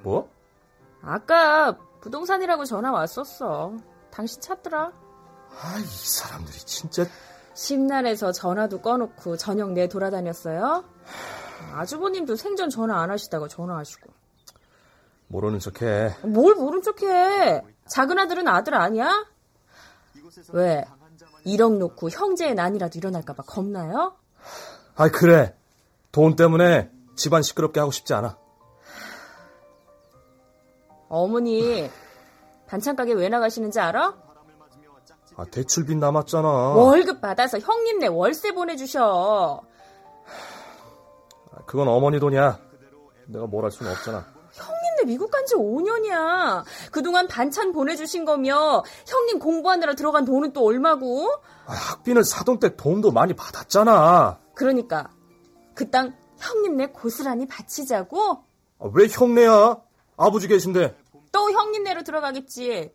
뭐? 0.02 0.30
아까 1.00 1.78
부동산이라고 2.02 2.66
전화 2.66 2.92
왔었어. 2.92 3.72
당신 4.10 4.42
찾더라. 4.42 4.92
아, 5.58 5.78
이 5.78 5.84
사람들이 5.86 6.58
진짜. 6.58 7.06
심란해서 7.54 8.32
전화도 8.32 8.82
꺼놓고 8.82 9.38
저녁 9.38 9.72
내 9.72 9.88
돌아다녔어요. 9.88 10.84
아주버님도 11.72 12.36
생전 12.36 12.68
전화 12.68 13.00
안 13.00 13.10
하시다가 13.10 13.48
전화하시고. 13.48 14.25
모르는 15.28 15.58
척해. 15.58 16.16
뭘 16.22 16.54
모른 16.54 16.82
척해. 16.82 17.62
작은 17.88 18.18
아들은 18.18 18.46
아들 18.48 18.74
아니야? 18.74 19.26
왜? 20.52 20.84
1억 21.44 21.78
놓고 21.78 22.10
형제의 22.10 22.54
난이라도 22.54 22.98
일어날까봐 22.98 23.42
겁나요? 23.44 24.16
아이, 24.96 25.10
그래. 25.10 25.54
돈 26.12 26.36
때문에 26.36 26.90
집안 27.16 27.42
시끄럽게 27.42 27.80
하고 27.80 27.92
싶지 27.92 28.14
않아. 28.14 28.38
어머니 31.08 31.88
반찬 32.66 32.96
가게 32.96 33.12
왜 33.12 33.28
나가시는지 33.28 33.78
알아? 33.78 34.14
아, 35.36 35.44
대출빚 35.44 35.98
남았잖아. 35.98 36.48
월급 36.48 37.20
받아서 37.20 37.58
형님네 37.58 38.06
월세 38.08 38.52
보내주셔. 38.52 39.60
아, 41.52 41.64
그건 41.66 41.88
어머니 41.88 42.18
돈이야. 42.18 42.58
내가 43.26 43.46
뭘 43.46 43.64
할 43.64 43.70
수는 43.70 43.92
없잖아. 43.92 44.35
미국 45.06 45.30
간 45.30 45.46
지 45.46 45.54
5년이야. 45.54 46.64
그동안 46.90 47.28
반찬 47.28 47.72
보내주신 47.72 48.24
거며 48.24 48.82
형님 49.06 49.38
공부하느라 49.38 49.94
들어간 49.94 50.24
돈은 50.24 50.52
또 50.52 50.64
얼마고? 50.66 51.32
아, 51.66 51.72
학비는 51.72 52.22
사돈 52.24 52.58
때 52.58 52.74
도움도 52.76 53.12
많이 53.12 53.32
받았잖아. 53.34 54.38
그러니까 54.54 55.08
그 55.74 55.88
땅 55.90 56.14
형님네 56.38 56.88
고스란히 56.88 57.46
바치자고 57.46 58.44
아, 58.78 58.90
왜 58.92 59.06
형네야? 59.08 59.76
아버지 60.16 60.48
계신데. 60.48 60.96
또 61.32 61.50
형님네로 61.50 62.02
들어가겠지. 62.02 62.92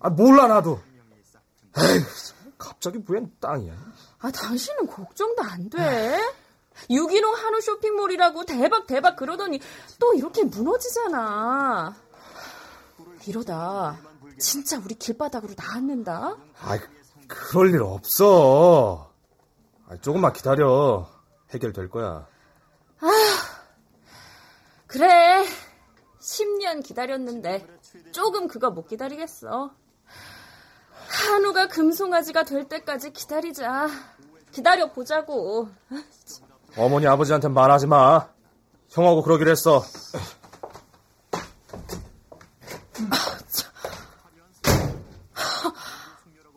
아, 0.00 0.08
몰라, 0.10 0.46
나도. 0.48 0.80
에이, 1.76 2.00
갑자기 2.58 2.98
웬 3.08 3.30
땅이야. 3.40 3.72
아 4.20 4.30
당신은 4.30 4.86
걱정도 4.86 5.42
안 5.42 5.68
돼. 5.70 6.18
유기농 6.88 7.34
한우 7.34 7.60
쇼핑몰이라고 7.60 8.44
대박 8.44 8.86
대박 8.86 9.16
그러더니 9.16 9.60
또 9.98 10.14
이렇게 10.14 10.44
무너지잖아. 10.44 11.94
이러다 13.26 13.98
진짜 14.38 14.80
우리 14.82 14.94
길바닥으로 14.94 15.54
나앉는다. 15.56 16.36
아, 16.60 16.78
그럴 17.28 17.70
일 17.70 17.82
없어. 17.82 19.12
아, 19.88 19.96
조금만 20.00 20.32
기다려. 20.32 21.08
해결될 21.52 21.90
거야. 21.90 22.26
그래. 24.86 25.44
10년 26.20 26.84
기다렸는데 26.84 27.66
조금 28.12 28.46
그거 28.46 28.70
못 28.70 28.86
기다리겠어. 28.86 29.72
한우가 31.08 31.68
금송아지가 31.68 32.44
될 32.44 32.68
때까지 32.68 33.12
기다리자. 33.12 33.88
기다려 34.52 34.92
보자고. 34.92 35.68
어머니 36.76 37.06
아버지한테 37.06 37.48
말하지 37.48 37.86
마. 37.86 38.28
형하고 38.90 39.22
그러기로 39.22 39.50
했어. 39.50 39.82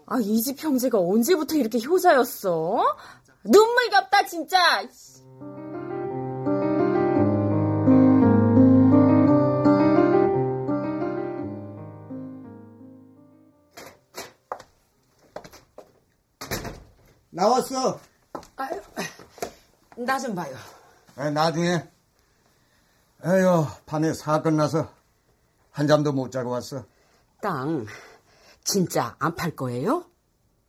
아, 0.06 0.20
이 0.22 0.42
집 0.42 0.62
형제가 0.64 1.00
언제부터 1.00 1.56
이렇게 1.56 1.80
효자였어? 1.82 2.98
눈물겹다, 3.46 4.26
진짜! 4.26 4.60
나왔어. 17.32 18.00
나 19.98 20.18
좀 20.20 20.36
봐요. 20.36 20.56
아, 21.16 21.30
나중에. 21.30 21.84
에휴, 23.26 23.66
밤에 23.86 24.14
사건 24.14 24.58
나서 24.58 24.90
한 25.72 25.88
잠도 25.88 26.12
못 26.12 26.32
자고 26.32 26.52
왔어. 26.52 26.84
땅, 27.42 27.86
진짜 28.64 29.16
안 29.20 29.36
팔 29.36 29.56
거예요? 29.56 30.06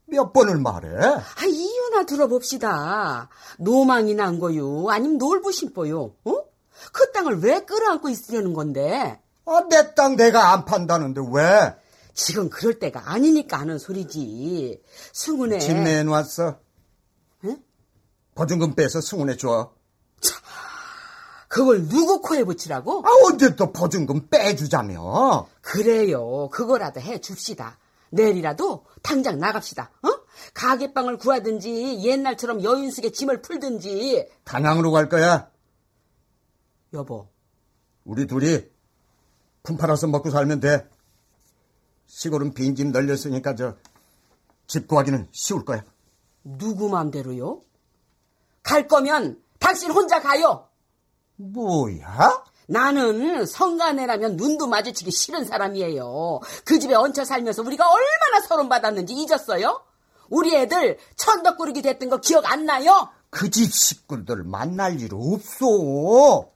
몇 0.06 0.32
번을 0.32 0.58
말해? 0.58 0.88
아, 0.98 1.44
이유나 1.46 2.04
들어봅시다. 2.06 3.28
노망이 3.58 4.14
난 4.14 4.38
거요? 4.38 4.88
아니면 4.90 5.18
놀부 5.18 5.50
심보요? 5.50 6.14
어? 6.24 6.44
그 6.92 7.12
땅을 7.12 7.40
왜 7.40 7.60
끌어안고 7.64 8.08
있으려는 8.10 8.52
건데? 8.52 9.20
아, 9.46 9.64
내 9.70 9.94
땅 9.94 10.16
내가 10.16 10.52
안 10.52 10.64
판다는데 10.64 11.20
왜? 11.32 11.74
지금 12.12 12.48
그럴 12.50 12.78
때가 12.78 13.10
아니니까 13.12 13.58
하는 13.58 13.78
소리지. 13.78 14.82
승훈에 15.12 15.58
집 15.58 15.74
내놓았어. 15.78 16.56
응? 18.34 18.36
보증금 18.36 18.74
빼서 18.74 19.00
승훈에 19.00 19.36
줘. 19.36 19.72
그걸 21.48 21.86
누구 21.88 22.20
코에 22.20 22.42
붙이라고? 22.42 23.04
아, 23.06 23.10
언제 23.26 23.54
또 23.54 23.72
보증금 23.72 24.28
빼주자며? 24.28 25.46
그래요. 25.60 26.48
그거라도 26.50 27.00
해 27.00 27.20
줍시다. 27.20 27.78
내일이라도 28.10 28.84
당장 29.02 29.38
나갑시다. 29.38 29.90
어? 30.02 30.08
가게방을 30.52 31.18
구하든지 31.18 32.00
옛날처럼 32.04 32.62
여인숙의 32.64 33.12
짐을 33.12 33.42
풀든지. 33.42 34.28
단양으로 34.44 34.90
갈 34.90 35.08
거야. 35.08 35.48
여보, 36.92 37.28
우리 38.04 38.26
둘이 38.26 38.62
품 39.62 39.76
팔아서 39.76 40.06
먹고 40.08 40.30
살면 40.30 40.60
돼. 40.60 40.88
시골은 42.06 42.54
빈집 42.54 42.88
널렸으니까 42.88 43.54
저 43.54 43.76
집 44.66 44.88
구하기는 44.88 45.28
쉬울 45.32 45.64
거야. 45.64 45.84
누구 46.42 46.88
맘대로요? 46.88 47.60
갈 48.64 48.88
거면 48.88 49.40
당신 49.60 49.92
혼자 49.92 50.20
가요. 50.20 50.66
뭐야? 51.36 52.42
나는 52.66 53.44
성가네라면 53.46 54.36
눈도 54.36 54.66
마주치기 54.66 55.10
싫은 55.10 55.44
사람이에요. 55.44 56.40
그 56.64 56.78
집에 56.80 56.94
얹혀 56.94 57.24
살면서 57.24 57.62
우리가 57.62 57.86
얼마나 57.88 58.40
서론받았는지 58.48 59.12
잊었어요? 59.14 59.84
우리 60.30 60.56
애들 60.56 60.98
천덕꾸르기 61.16 61.82
됐던 61.82 62.08
거 62.08 62.18
기억 62.18 62.50
안 62.50 62.64
나요? 62.64 63.08
그 63.30 63.50
집 63.50 63.72
식구들 63.72 64.44
만날 64.44 65.00
일 65.00 65.10
없어. 65.12 66.48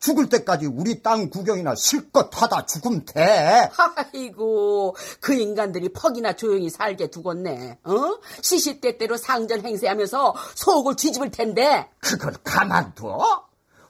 죽을 0.00 0.28
때까지 0.30 0.66
우리 0.66 1.02
땅 1.02 1.28
구경이나 1.28 1.74
실컷 1.74 2.30
하다 2.32 2.64
죽으면 2.66 3.04
돼. 3.04 3.70
아이고 4.12 4.96
그 5.20 5.34
인간들이 5.34 5.92
퍽이나 5.92 6.34
조용히 6.34 6.70
살게 6.70 7.10
두겠네. 7.10 7.78
어? 7.84 8.18
시시때때로 8.40 9.18
상전 9.18 9.60
행세하면서 9.64 10.34
속을 10.54 10.96
뒤집을 10.96 11.30
텐데. 11.30 11.88
그걸 12.00 12.32
가만둬? 12.42 13.44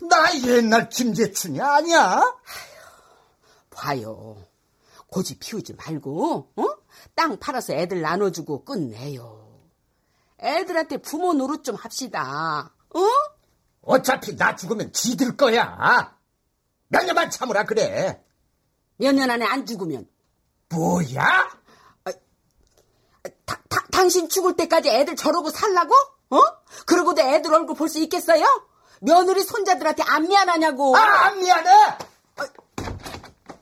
나 0.09 0.35
옛날 0.47 0.89
김재춘이 0.89 1.61
아니야? 1.61 2.21
봐요. 3.71 4.37
고집 5.07 5.39
피우지 5.41 5.75
말고 5.75 6.49
어? 6.57 6.65
땅 7.15 7.39
팔아서 7.39 7.73
애들 7.73 8.01
나눠주고 8.01 8.65
끝내요. 8.65 9.49
애들한테 10.43 10.97
부모 10.99 11.33
노릇 11.35 11.63
좀 11.63 11.77
합시다. 11.77 12.73
어? 12.95 13.01
어차피 13.83 14.37
나 14.37 14.55
죽으면 14.57 14.93
지들 14.93 15.37
거야. 15.37 16.17
몇 16.89 17.05
년만 17.05 17.31
참으라 17.31 17.65
그래. 17.65 18.23
몇 18.97 19.13
년 19.15 19.31
안에 19.31 19.45
안 19.47 19.65
죽으면 19.67 20.07
뭐야? 20.69 21.49
다- 23.47 23.61
다- 23.69 23.85
당신 23.93 24.29
죽을 24.29 24.57
때까지 24.57 24.89
애들 24.91 25.17
저러고 25.17 25.51
살라고? 25.51 25.95
어? 26.31 26.41
그러고도 26.87 27.21
애들 27.23 27.53
얼굴 27.53 27.75
볼 27.77 27.89
수 27.89 27.99
있겠어요? 28.01 28.45
며느리 29.01 29.43
손자들한테 29.43 30.03
안 30.07 30.29
미안하냐고. 30.29 30.97
아, 30.97 31.01
안 31.27 31.39
미안해. 31.41 31.71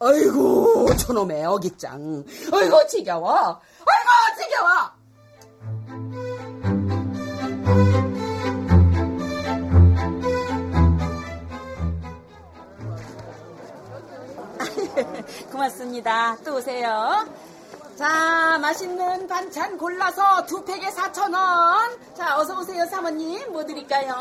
아이고 0.00 0.94
저놈의 0.96 1.44
어깃장. 1.44 2.24
아이고 2.52 2.86
지겨워. 2.86 3.60
아이고 3.86 4.10
지겨워. 4.38 4.92
고맙습니다. 15.50 16.36
또 16.44 16.56
오세요. 16.56 17.26
자, 17.96 18.58
맛있는 18.58 19.26
반찬 19.26 19.76
골라서 19.76 20.46
두 20.46 20.64
팩에 20.64 20.88
4,000원. 20.90 22.14
자, 22.14 22.38
어서 22.38 22.58
오세요, 22.58 22.86
사모님. 22.86 23.52
뭐 23.52 23.64
드릴까요? 23.64 24.14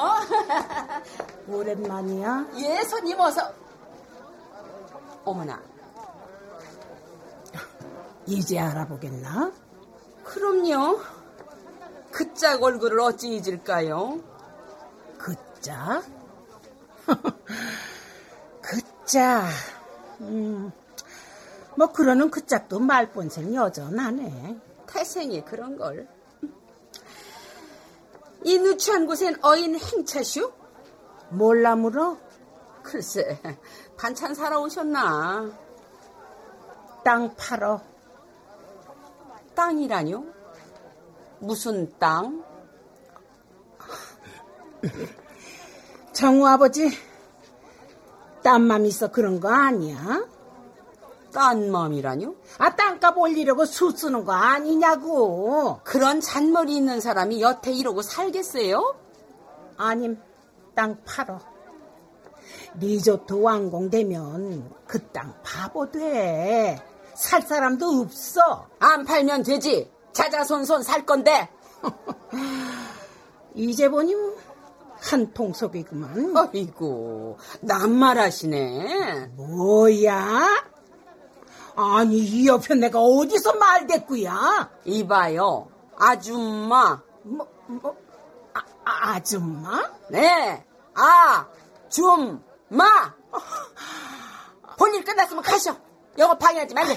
오랜만이야? 1.47 2.47
예, 2.57 2.83
손님 2.83 3.19
어서. 3.19 3.53
어머나, 5.25 5.61
이제 8.25 8.57
알아보겠나? 8.59 9.51
그럼요. 10.23 10.99
그 12.11 12.33
짝 12.33 12.61
얼굴을 12.63 12.99
어찌 13.01 13.35
잊을까요? 13.35 14.19
그자? 15.17 16.01
그자. 18.61 19.47
음, 20.21 20.71
뭐 21.75 21.91
그러는 21.91 22.31
그 22.31 22.45
짝도 22.45 22.79
말본생 22.79 23.53
여전하네. 23.53 24.59
태생이 24.87 25.43
그런 25.45 25.77
걸. 25.77 26.07
이 28.43 28.57
누추한 28.57 29.05
곳엔 29.05 29.43
어인 29.43 29.77
행차슈? 29.77 30.51
몰라 31.29 31.75
물어? 31.75 32.17
글쎄, 32.81 33.39
반찬 33.97 34.33
사러 34.33 34.61
오셨나? 34.61 35.51
땅 37.03 37.35
팔어. 37.35 37.81
땅이라뇨? 39.53 40.23
무슨 41.39 41.91
땅? 41.99 42.43
정우 46.13 46.47
아버지, 46.47 46.89
딴맘 48.47 48.85
있어 48.85 49.11
그런 49.11 49.41
거 49.41 49.49
아니야? 49.49 50.25
딴 51.33 51.69
맘이라뇨? 51.69 52.33
아, 52.59 52.73
땅값 52.77 53.17
올리려고 53.17 53.65
수 53.65 53.91
쓰는 53.91 54.23
거 54.23 54.31
아니냐고. 54.31 55.81
그런 55.83 56.21
잔머리 56.21 56.77
있는 56.77 57.01
사람이 57.01 57.41
여태 57.41 57.73
이러고 57.73 58.01
살겠어요? 58.01 58.95
아님, 59.75 60.17
땅 60.75 60.95
팔어. 61.03 61.41
리조트 62.79 63.33
완공되면 63.33 64.73
그 64.87 65.11
땅 65.11 65.33
바보 65.43 65.91
돼. 65.91 66.81
살 67.15 67.41
사람도 67.41 67.85
없어. 67.99 68.69
안 68.79 69.03
팔면 69.03 69.43
되지. 69.43 69.91
자자손손 70.13 70.83
살 70.83 71.05
건데. 71.05 71.49
이제 73.55 73.89
보니 73.89 74.15
한 75.07 75.33
통속이구만. 75.33 76.35
아이고, 76.35 77.37
낱말하시네. 77.61 79.31
뭐야? 79.35 80.47
아니, 81.75 82.17
이 82.17 82.47
옆에 82.47 82.75
내가 82.75 82.99
어디서 82.99 83.53
말대꾸야? 83.53 84.69
이봐요, 84.85 85.69
아줌마. 85.97 87.01
뭐, 87.23 87.47
뭐, 87.67 87.95
아, 88.53 88.59
아, 88.83 89.13
아줌마? 89.13 89.89
네, 90.09 90.65
아, 90.95 91.47
줌, 91.89 92.43
마. 92.67 93.13
볼일 94.77 95.03
끝났으면 95.03 95.41
가셔. 95.43 95.75
영업 96.17 96.39
방해하지 96.39 96.73
말고. 96.73 96.93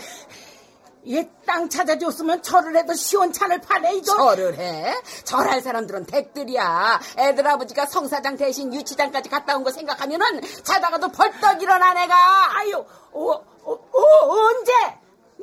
얘땅 1.09 1.69
찾아줬으면 1.71 2.43
절을 2.43 2.77
해도 2.77 2.93
시원찮을 2.95 3.61
판에 3.63 3.95
이거. 3.95 4.15
절을 4.17 4.59
해? 4.59 4.95
절할 5.25 5.61
사람들은 5.63 6.07
댁들이야. 6.07 7.01
애들 7.17 7.47
아버지가 7.47 7.87
성사장 7.87 8.37
대신 8.37 8.73
유치장까지 8.75 9.29
갔다 9.31 9.57
온 9.57 9.65
거 9.65 9.71
생각하면은 9.73 10.41
자다가도 10.63 11.09
벌떡 11.09 11.63
일어나 11.63 11.95
내가. 11.95 12.59
아유, 12.59 12.85
어, 13.13 13.33
어, 13.33 13.73
어, 13.73 14.31
언제? 14.31 14.73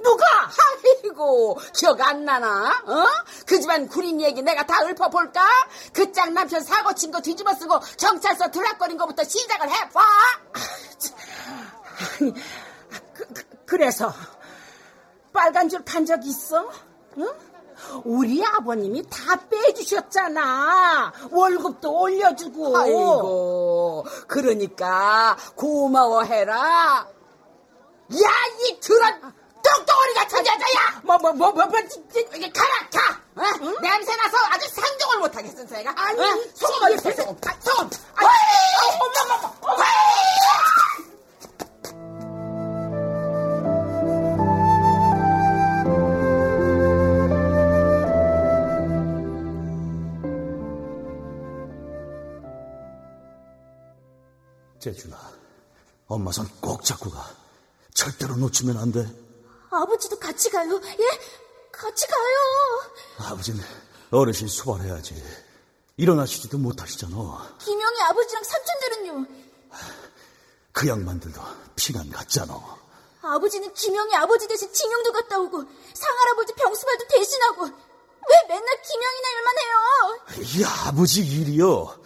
누가? 0.03 0.23
아이고 1.03 1.57
기억 1.73 1.99
안 2.01 2.23
나나? 2.23 2.83
어? 2.85 3.05
그 3.47 3.59
집안 3.59 3.87
구린 3.87 4.21
얘기 4.21 4.43
내가 4.43 4.63
다 4.63 4.83
읊어볼까? 4.85 5.43
그 5.91 6.11
짝 6.11 6.31
남편 6.33 6.61
사고 6.63 6.93
친 6.93 7.11
거 7.11 7.19
뒤집어 7.19 7.53
쓰고 7.55 7.79
경찰서 7.99 8.51
들락거린 8.51 8.97
거부터 8.97 9.23
시작을 9.23 9.69
해봐. 9.71 10.01
아니, 12.21 12.33
그, 13.15 13.25
그, 13.33 13.43
그래서 13.65 14.13
빨간 15.47 15.69
줄탄적 15.69 16.25
있어? 16.25 16.69
응? 17.19 17.33
우리 18.03 18.43
아버님이 18.45 19.03
다 19.09 19.39
빼주셨잖아. 19.49 21.13
월급도 21.31 22.01
올려주고. 22.01 22.77
아이고 22.77 24.05
그러니까 24.27 25.37
고마워해라. 25.55 27.07
야 28.13 28.47
이 28.59 28.79
드런 28.81 29.21
똥덩어리 29.21 30.13
같은 30.15 30.39
여자야! 30.39 31.01
뭐, 31.03 31.17
뭐, 31.17 31.31
뭐, 31.33 31.51
뭐, 31.51 31.65
뭐, 31.65 31.79
이게 31.79 32.51
가라 32.51 32.89
가! 32.91 33.21
어? 33.35 33.71
냄새 33.81 34.15
나서 34.15 34.37
아주 34.49 34.67
상종을 34.69 35.19
못하겠어 35.19 35.63
내가. 35.65 35.93
아니, 35.95 36.19
어? 36.19 36.25
소금 36.55 36.87
어디 36.87 36.97
소금? 36.97 37.37
아, 37.47 37.53
소금. 37.61 37.89
아니! 38.15 38.29
어머 38.89 39.35
어머 39.35 39.53
어머. 39.61 39.83
재준아, 54.79 55.17
엄마 56.07 56.31
손 56.31 56.47
꼭 56.61 56.83
잡고 56.83 57.09
가. 57.09 57.29
절대로 57.93 58.35
놓치면 58.35 58.77
안 58.77 58.91
돼. 58.91 59.05
아버지도 59.71 60.17
같이 60.19 60.49
가요. 60.49 60.79
예? 60.83 61.07
같이 61.71 62.05
가요. 62.07 63.31
아버지는 63.31 63.63
어르신 64.11 64.47
수발해야지. 64.47 65.21
일어나시지도 65.97 66.57
못하시잖아. 66.59 67.55
김영희 67.59 68.01
아버지랑 68.03 68.43
삼촌들은요. 68.43 69.25
그 70.71 70.87
양반들도 70.87 71.41
피난 71.75 72.09
갔잖아. 72.11 72.53
아버지는 73.23 73.73
김영희 73.73 74.13
아버지 74.15 74.47
대신 74.47 74.71
징용도 74.71 75.11
갔다 75.11 75.39
오고 75.39 75.63
상할아버지 75.93 76.53
병수발도 76.53 77.07
대신하고 77.09 77.65
왜 77.65 78.47
맨날 78.47 78.81
김영희나 78.83 79.29
일만 79.31 79.55
해요? 79.57 80.45
이 80.59 80.63
아버지 80.63 81.21
일이요. 81.25 81.99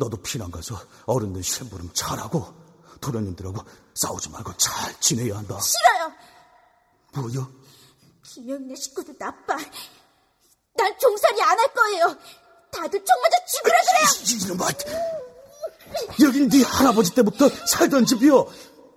너도 0.00 0.16
피난 0.16 0.50
가서 0.50 0.80
어른들 1.04 1.42
심부름 1.42 1.90
잘하고 1.92 2.52
도련님들하고 3.02 3.62
싸우지 3.94 4.30
말고 4.30 4.56
잘 4.56 4.98
지내야 4.98 5.36
한다. 5.36 5.58
싫어요. 5.60 6.12
뭐요? 7.14 7.52
김영희네 8.22 8.74
식구들 8.76 9.14
나빠. 9.18 9.56
난 10.74 10.98
종살이 10.98 11.42
안 11.42 11.58
할 11.58 11.74
거예요. 11.74 12.16
다들 12.72 13.04
총 13.04 13.20
맞아 13.20 13.36
죽으라 13.44 13.76
그래요. 13.82 14.54
이놈아, 14.54 14.68
여긴 16.24 16.48
네 16.48 16.62
할아버지 16.62 17.14
때부터 17.14 17.48
살던 17.66 18.06
집이요. 18.06 18.46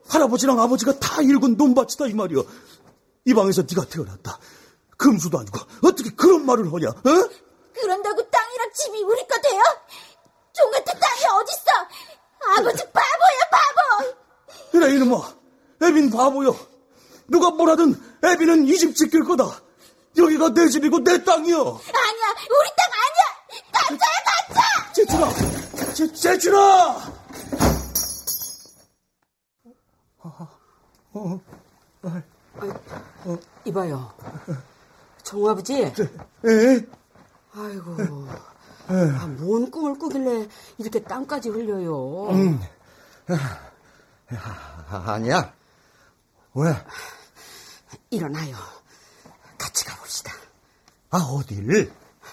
할아버지랑 0.07 0.59
아버지가 0.59 0.99
다 0.99 1.21
일군 1.21 1.57
논밭이다 1.57 2.07
이 2.07 2.13
말이요. 2.13 2.43
이 3.25 3.33
방에서 3.33 3.63
네가 3.63 3.85
태어났다. 3.89 4.39
금수도 4.97 5.39
아니고 5.39 5.59
어떻게 5.83 6.11
그런 6.11 6.45
말을 6.45 6.71
하냐? 6.71 6.89
어? 6.89 7.29
아버지 12.57 12.83
바보야 12.91 13.39
바보. 13.51 14.15
그래 14.71 14.93
이놈아, 14.95 15.33
애 15.83 15.91
빈 16.03 16.09
바보요. 16.09 16.53
누가 17.27 17.49
뭐라든 17.51 17.95
애빈은 18.23 18.67
이집 18.67 18.95
지킬 18.95 19.23
거다. 19.23 19.61
여기가 20.17 20.53
내 20.53 20.67
집이고 20.67 20.99
내 21.03 21.23
땅이여. 21.23 21.57
아니야 21.57 22.35
우리 22.59 22.69
땅 22.77 22.89
아니야. 23.03 23.23
가짜야 23.71 24.17
가짜. 24.25 24.93
재춘아, 24.93 25.93
재, 25.93 26.13
재춘아. 26.13 27.13
이봐요. 33.65 34.13
정아버지. 35.23 35.81
에? 35.83 35.91
아이고. 37.55 38.27
아, 38.89 39.27
뭔 39.39 39.71
꿈을 39.71 39.97
꾸길래 39.97 40.49
이렇게 40.77 41.01
땀까지 41.01 41.49
흘려요. 41.49 42.27
아, 44.89 45.03
아니야. 45.13 45.53
왜? 46.55 46.73
일어나요. 48.09 48.55
같이 49.57 49.85
가봅시다. 49.85 50.31
아, 51.09 51.17
어딜? 51.17 51.91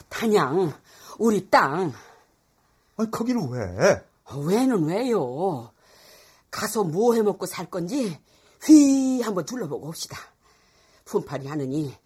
단양, 0.08 0.74
우리 1.18 1.48
땅. 1.48 1.92
아, 2.96 3.06
거기를 3.10 3.40
왜? 3.50 4.04
왜는 4.46 4.84
왜요? 4.84 5.72
가서 6.50 6.84
뭐 6.84 7.14
해먹고 7.14 7.46
살 7.46 7.70
건지 7.70 8.20
휘 8.62 9.22
한번 9.22 9.44
둘러보고 9.46 9.88
옵시다. 9.88 10.18
품팔이 11.04 11.46
하느니 11.46 11.96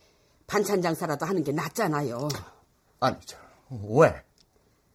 반찬 0.47 0.83
장사라도 0.83 1.27
하는 1.27 1.43
게 1.43 1.53
낫잖아요. 1.53 2.29
아니, 3.01 3.17
저, 3.27 3.37
왜? 3.71 4.23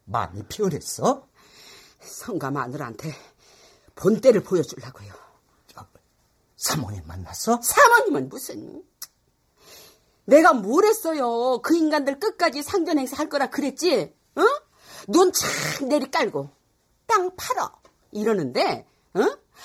마음이 0.06 0.44
피어냈어? 0.48 1.28
성가 2.00 2.50
마누라한테 2.50 3.14
본때를 3.96 4.42
보여주려고요. 4.44 5.19
사모님 6.60 7.02
만났어? 7.08 7.62
사모님은 7.64 8.28
무슨? 8.28 8.84
내가 10.26 10.54
뭘 10.54 10.86
했어요? 10.86 11.62
그 11.64 11.76
인간들 11.76 12.20
끝까지 12.20 12.62
상전 12.62 13.00
행사 13.00 13.18
할 13.18 13.30
거라 13.30 13.50
그랬지? 13.50 14.14
어? 14.36 14.42
눈착 15.08 15.88
내리 15.88 16.12
깔고 16.12 16.50
땅 17.08 17.32
팔어 17.36 17.72
이러는데, 18.12 18.86
어? 19.14 19.22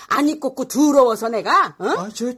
안 0.09 0.28
입고 0.28 0.54
더러워서 0.66 1.28
내가, 1.28 1.74
어? 1.78 1.88
아, 1.98 2.09
저, 2.14 2.33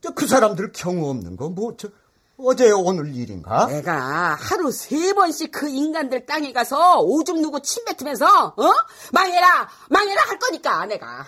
저, 0.00 0.12
그 0.12 0.26
사람들 0.26 0.72
경우 0.72 1.08
없는 1.10 1.36
거, 1.36 1.48
뭐, 1.48 1.76
저, 1.76 1.88
어제 2.36 2.72
오늘 2.72 3.14
일인가? 3.14 3.66
내가 3.66 4.34
하루 4.34 4.72
세 4.72 5.12
번씩 5.12 5.52
그 5.52 5.68
인간들 5.68 6.26
땅에 6.26 6.52
가서 6.52 7.00
오줌 7.00 7.40
누고 7.40 7.60
침 7.60 7.84
뱉으면서, 7.84 8.26
어? 8.56 8.72
망해라! 9.12 9.68
망해라! 9.88 10.22
할 10.22 10.38
거니까, 10.40 10.84
내가. 10.86 11.26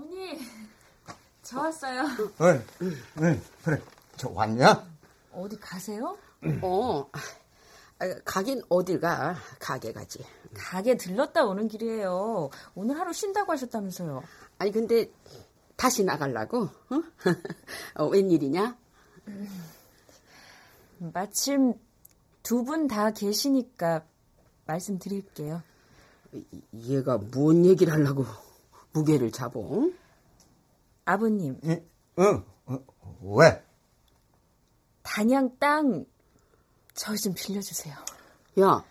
어머니, 0.00 0.38
저 1.42 1.60
왔어요. 1.60 2.04
응, 2.40 2.64
응, 3.20 3.42
그래. 3.64 3.82
저 4.16 4.28
왔냐? 4.30 4.86
어디 5.32 5.58
가세요? 5.60 6.16
어, 6.62 7.06
아, 7.98 8.06
가긴 8.24 8.62
어딜 8.68 8.98
가? 9.00 9.36
가게 9.58 9.92
가지. 9.92 10.24
가게 10.54 10.96
들렀다 10.96 11.44
오는 11.44 11.68
길이에요. 11.68 12.50
오늘 12.74 12.98
하루 12.98 13.12
쉰다고 13.12 13.52
하셨다면서요. 13.52 14.22
아니 14.58 14.72
근데 14.72 15.10
다시 15.76 16.02
나가려고? 16.04 16.62
어? 16.64 17.02
어, 17.96 18.06
웬일이냐? 18.06 18.76
마침 20.98 21.74
두 22.42 22.64
분 22.64 22.88
다 22.88 23.10
계시니까 23.10 24.02
말씀드릴게요. 24.66 25.62
얘가 26.74 27.18
뭔 27.18 27.64
얘기를 27.66 27.92
하려고 27.92 28.24
무게를 28.92 29.30
잡어? 29.32 29.60
아버님, 31.04 31.58
응, 31.64 31.84
응, 32.18 32.44
응, 32.68 32.84
왜? 33.22 33.64
단양 35.02 35.56
땅 35.58 36.04
저희 36.94 37.16
좀 37.18 37.32
빌려주세요. 37.34 37.94
야, 38.60 38.84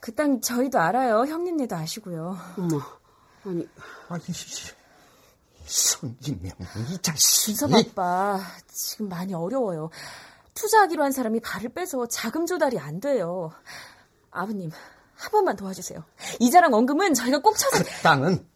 그 0.00 0.14
땅 0.14 0.40
저희도 0.40 0.78
알아요. 0.78 1.24
형님네도 1.26 1.74
아시고요. 1.76 2.36
어머, 2.58 2.80
아니 3.44 3.68
아니, 4.08 4.22
손진명, 5.66 6.52
이 6.90 6.98
자식이. 6.98 7.56
준섭 7.56 7.72
아빠 7.74 8.40
지금 8.68 9.08
많이 9.08 9.34
어려워요. 9.34 9.90
투자하기로 10.54 11.02
한 11.02 11.10
사람이 11.12 11.40
발을 11.40 11.70
빼서 11.70 12.06
자금 12.06 12.46
조달이 12.46 12.78
안 12.78 13.00
돼요. 13.00 13.50
아버님 14.30 14.70
한 15.14 15.30
번만 15.32 15.56
도와주세요. 15.56 16.04
이자랑 16.40 16.72
원금은 16.72 17.14
저희가 17.14 17.40
꼭 17.40 17.56
찾아. 17.56 17.78
그 17.82 17.84
땅은 18.02 18.46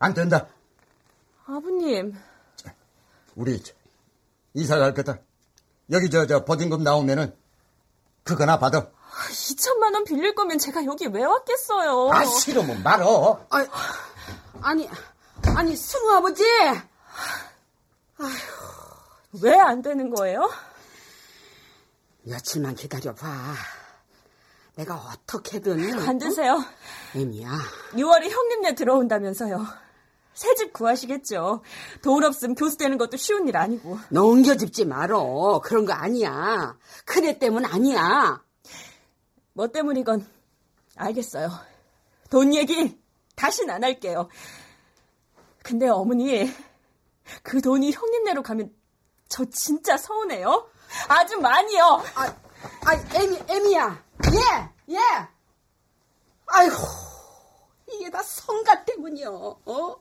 안 0.00 0.14
된다. 0.14 0.46
아버님 1.46 2.16
우리 3.36 3.62
저, 3.62 3.72
이사 4.54 4.78
갈 4.78 4.94
거다. 4.94 5.18
여기 5.90 6.08
저, 6.10 6.26
저, 6.26 6.44
보증금 6.44 6.82
나오면은 6.82 7.36
그거나 8.24 8.58
받아. 8.58 8.88
2천만 9.30 9.92
원 9.94 10.04
빌릴 10.04 10.34
거면 10.34 10.58
제가 10.58 10.84
여기 10.86 11.06
왜 11.06 11.22
왔겠어요? 11.24 12.10
아, 12.12 12.24
싫으면 12.24 12.82
말어. 12.82 13.46
아, 13.50 13.66
아니 14.62 14.88
아니 15.56 15.76
승우 15.76 16.12
아버지 16.14 16.44
왜 19.42 19.58
안 19.60 19.82
되는 19.82 20.10
거예요? 20.10 20.50
며칠만 22.22 22.74
기다려봐. 22.76 23.26
내가 24.76 24.94
어떻게든 24.94 26.08
안 26.08 26.18
되세요. 26.18 26.64
애미야. 27.14 27.50
6월에 27.92 28.30
형님네 28.30 28.74
들어온다면서요. 28.76 29.66
새집 30.34 30.72
구하시겠죠. 30.72 31.62
돈 32.02 32.24
없음 32.24 32.54
교수 32.54 32.78
되는 32.78 32.96
것도 32.98 33.16
쉬운 33.16 33.48
일 33.48 33.56
아니고. 33.56 33.98
넘겨짚지 34.10 34.86
말어. 34.86 35.60
그런 35.62 35.84
거 35.84 35.92
아니야. 35.92 36.76
큰애 37.04 37.38
때문 37.38 37.64
아니야. 37.64 38.42
뭐 39.52 39.68
때문이건 39.68 40.26
알겠어요. 40.96 41.50
돈 42.30 42.54
얘기 42.54 42.98
다신 43.36 43.68
안 43.70 43.84
할게요. 43.84 44.28
근데 45.62 45.88
어머니, 45.88 46.50
그 47.42 47.60
돈이 47.60 47.92
형님네로 47.92 48.42
가면 48.42 48.72
저 49.28 49.44
진짜 49.44 49.96
서운해요. 49.96 50.68
아주 51.08 51.38
많이요. 51.38 52.02
아, 52.14 52.34
아, 52.86 52.94
애미, 53.14 53.38
애미야. 53.48 54.04
예, 54.32 54.94
예. 54.94 54.98
아이고, 56.46 56.76
이게 57.92 58.10
다 58.10 58.22
성가 58.22 58.84
때문이요. 58.84 59.60
어? 59.64 59.96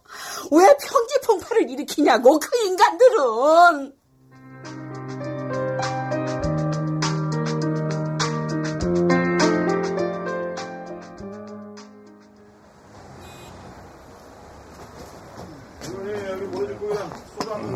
왜 0.52 0.78
평지 0.78 1.19
폭발을 1.25 1.69
일으키냐고, 1.69 2.39
그 2.39 2.49
인간들은. 2.65 3.97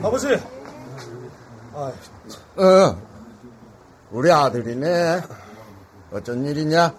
아버지, 0.03 0.27
어, 2.55 3.01
우리 4.11 4.31
아들이네. 4.31 5.21
어쩐 6.11 6.45
일이냐? 6.45 6.93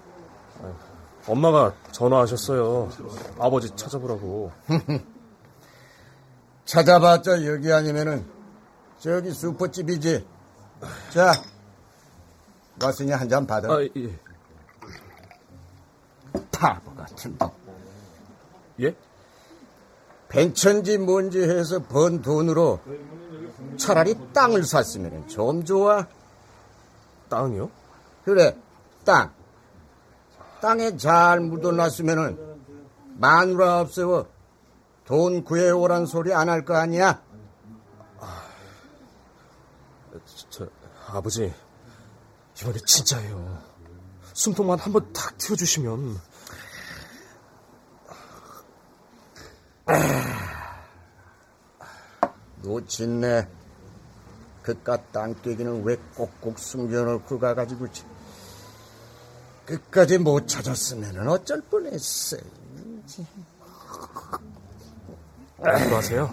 엄마가 1.27 1.75
전화하셨어요. 1.93 2.91
아버지 3.39 3.75
찾아보라고. 3.75 4.53
찾아봤자 6.67 7.47
여기 7.47 7.73
아니면은 7.73 8.27
저기 8.99 9.33
슈퍼집이지. 9.33 10.27
자, 11.11 11.33
왔으니 12.83 13.13
한 13.13 13.29
잔 13.29 13.47
받아. 13.47 13.73
아, 13.73 13.83
예. 13.83 14.19
바보 16.53 16.95
같은 16.95 17.39
거. 17.39 17.53
예? 18.81 18.95
벤천지 20.29 20.99
뭔지 20.99 21.41
해서 21.43 21.83
번 21.83 22.21
돈으로 22.23 22.81
차라리 23.79 24.15
땅을 24.33 24.65
샀으면 24.65 25.29
좀 25.29 25.65
좋아. 25.65 26.07
땅이요? 27.29 27.71
그래, 28.25 28.57
땅. 29.05 29.33
땅에 30.65 30.97
잘 30.97 31.41
묻어놨으면은 31.41 32.39
마누라 33.19 33.81
없애워 33.81 34.27
돈 35.05 35.45
구해오란 35.45 36.07
소리 36.07 36.33
안 36.33 36.49
할 36.49 36.65
거 36.65 36.75
아니야? 36.75 37.23
저, 40.49 40.67
아버지, 41.09 41.53
이번에 42.59 42.79
진짜예요. 42.87 43.63
숨통만 44.33 44.79
한번 44.79 45.13
탁 45.13 45.37
틔워주시면. 45.37 46.17
놓친네. 52.63 53.49
그깟 54.63 55.13
땅깨기는 55.13 55.85
왜 55.85 55.97
꼭꼭 56.17 56.59
숨겨놓고 56.59 57.39
가가지고 57.39 57.91
지- 57.93 58.05
끝까지 59.67 60.19
못 60.19 60.47
찾았으면 60.47 61.27
어쩔 61.29 61.61
뻔했어. 61.63 62.37
아직도 65.63 65.97
하세요? 65.97 66.33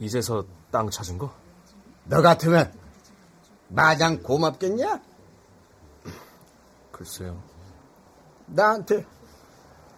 이제서 0.00 0.44
땅 0.70 0.90
찾은 0.90 1.18
거? 1.18 1.32
너 2.04 2.20
같으면 2.22 2.72
마장 3.68 4.22
고맙겠냐? 4.22 5.00
글쎄요. 6.92 7.40
나한테 8.46 9.06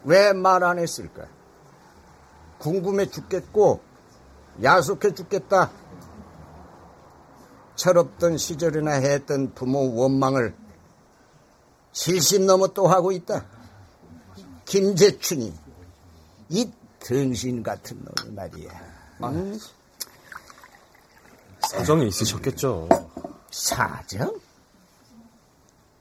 왜 0.05 0.33
말 0.33 0.65
안 0.65 0.79
했을까? 0.79 1.27
궁금해 2.59 3.07
죽겠고 3.07 3.81
야속해 4.63 5.15
죽겠다. 5.15 5.71
철없던 7.77 8.37
시절이나 8.37 8.91
했던 8.93 9.55
부모 9.55 9.95
원망을 9.95 10.55
70 11.93 12.43
넘어 12.43 12.69
또 12.69 12.87
하고 12.89 13.13
있다. 13.13 13.45
김재춘이 14.65 15.53
이 16.51 16.71
등신 17.01 17.63
같은 17.63 17.99
놈이 18.05 18.35
말이야. 18.35 18.71
응? 19.25 19.59
사정이 21.69 22.09
있으셨겠죠. 22.09 22.89
사정? 23.51 24.39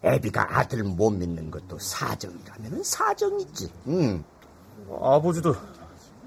애비가 0.04 0.58
아들 0.58 0.84
못 0.84 1.10
믿는 1.10 1.52
것도 1.52 1.78
사정이라면 1.80 2.84
사정이지. 2.84 3.72
응. 3.88 4.24
아버지도 5.02 5.56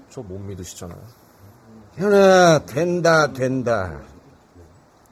저 0.09 0.21
못 0.21 0.37
믿으시잖아요. 0.39 1.01
현아, 1.95 2.65
된다, 2.65 3.33
된다. 3.33 3.99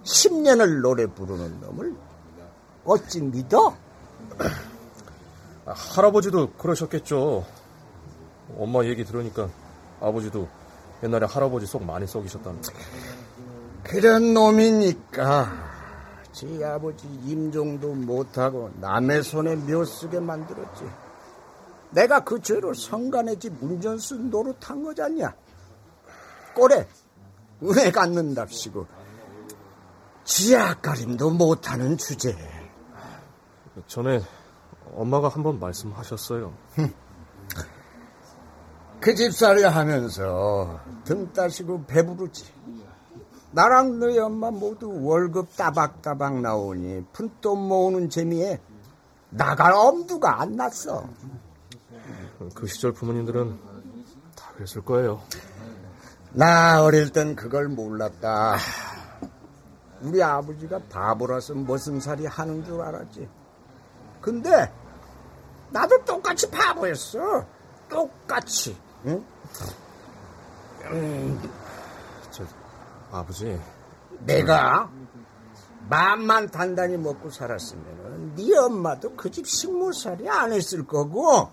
10년을 0.03 0.81
노래 0.81 1.05
부르는 1.07 1.59
놈을 1.61 1.95
어찌 2.85 3.21
믿어? 3.21 3.75
아, 5.65 5.73
할아버지도 5.73 6.51
그러셨겠죠. 6.53 7.45
엄마 8.57 8.83
얘기 8.85 9.05
들으니까 9.05 9.49
아버지도 9.99 10.47
옛날에 11.03 11.25
할아버지 11.25 11.65
속 11.65 11.83
많이 11.83 12.05
썩이셨다는. 12.07 12.61
그런 13.83 14.33
놈이니까 14.33 15.71
제 16.31 16.63
아버지 16.63 17.07
임종도 17.07 17.93
못하고 17.93 18.71
남의 18.79 19.23
손에 19.23 19.55
묘 19.55 19.83
쓰게 19.83 20.19
만들었지. 20.19 20.83
내가 21.91 22.23
그 22.23 22.41
죄로 22.41 22.73
성간의 22.73 23.39
집 23.39 23.53
문전수 23.59 24.15
노릇한 24.15 24.83
거잖냐. 24.83 25.33
꼴에 26.55 26.87
은혜 27.63 27.91
갖는답시고 27.91 28.87
지하 30.23 30.73
가림도 30.75 31.31
못하는 31.31 31.97
주제. 31.97 32.35
전에 33.87 34.21
엄마가 34.93 35.29
한 35.29 35.43
번 35.43 35.59
말씀하셨어요. 35.59 36.53
그 38.99 39.15
집살이 39.15 39.63
하면서 39.63 40.79
등 41.03 41.31
따시고 41.33 41.85
배부르지. 41.85 42.45
나랑 43.51 43.99
너희 43.99 44.17
엄마 44.19 44.51
모두 44.51 44.89
월급 45.03 45.55
따박따박 45.57 46.39
나오니 46.41 47.05
푼돈 47.11 47.67
모으는 47.67 48.09
재미에 48.09 48.61
나갈 49.29 49.73
엄두가 49.73 50.41
안 50.41 50.55
났어. 50.55 51.03
그 52.53 52.67
시절 52.67 52.91
부모님들은 52.93 53.59
다 54.35 54.51
그랬을 54.55 54.83
거예요. 54.83 55.21
나 56.31 56.83
어릴 56.83 57.11
땐 57.11 57.35
그걸 57.35 57.67
몰랐다. 57.67 58.57
우리 60.01 60.21
아버지가 60.23 60.79
바보라서 60.89 61.53
머슴살이 61.55 62.25
하는 62.25 62.63
줄 62.63 62.81
알았지. 62.81 63.27
근데 64.21 64.71
나도 65.71 66.03
똑같이 66.05 66.49
바보였어. 66.51 67.45
똑같이. 67.89 68.77
응? 69.05 69.25
저 72.31 72.43
아버지 73.11 73.59
내가 74.25 74.89
맘만 75.89 76.49
단단히 76.49 76.97
먹고 76.97 77.29
살았으면 77.29 78.35
네 78.35 78.57
엄마도 78.57 79.15
그 79.15 79.29
집 79.29 79.47
식모살이 79.47 80.29
안 80.29 80.53
했을 80.53 80.85
거고 80.85 81.49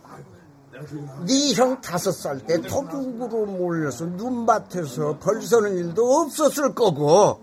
네 1.26 1.52
형 1.54 1.80
다섯 1.80 2.12
살때 2.12 2.60
도둑으로 2.62 3.46
몰려서 3.46 4.04
눈밭에서 4.04 5.18
벌 5.18 5.42
서는 5.42 5.76
일도 5.76 6.20
없었을 6.20 6.74
거고 6.74 7.40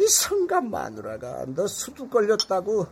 이 0.00 0.06
성감 0.06 0.70
마누라가 0.70 1.44
너 1.48 1.66
수두 1.66 2.08
걸렸다고 2.08 2.86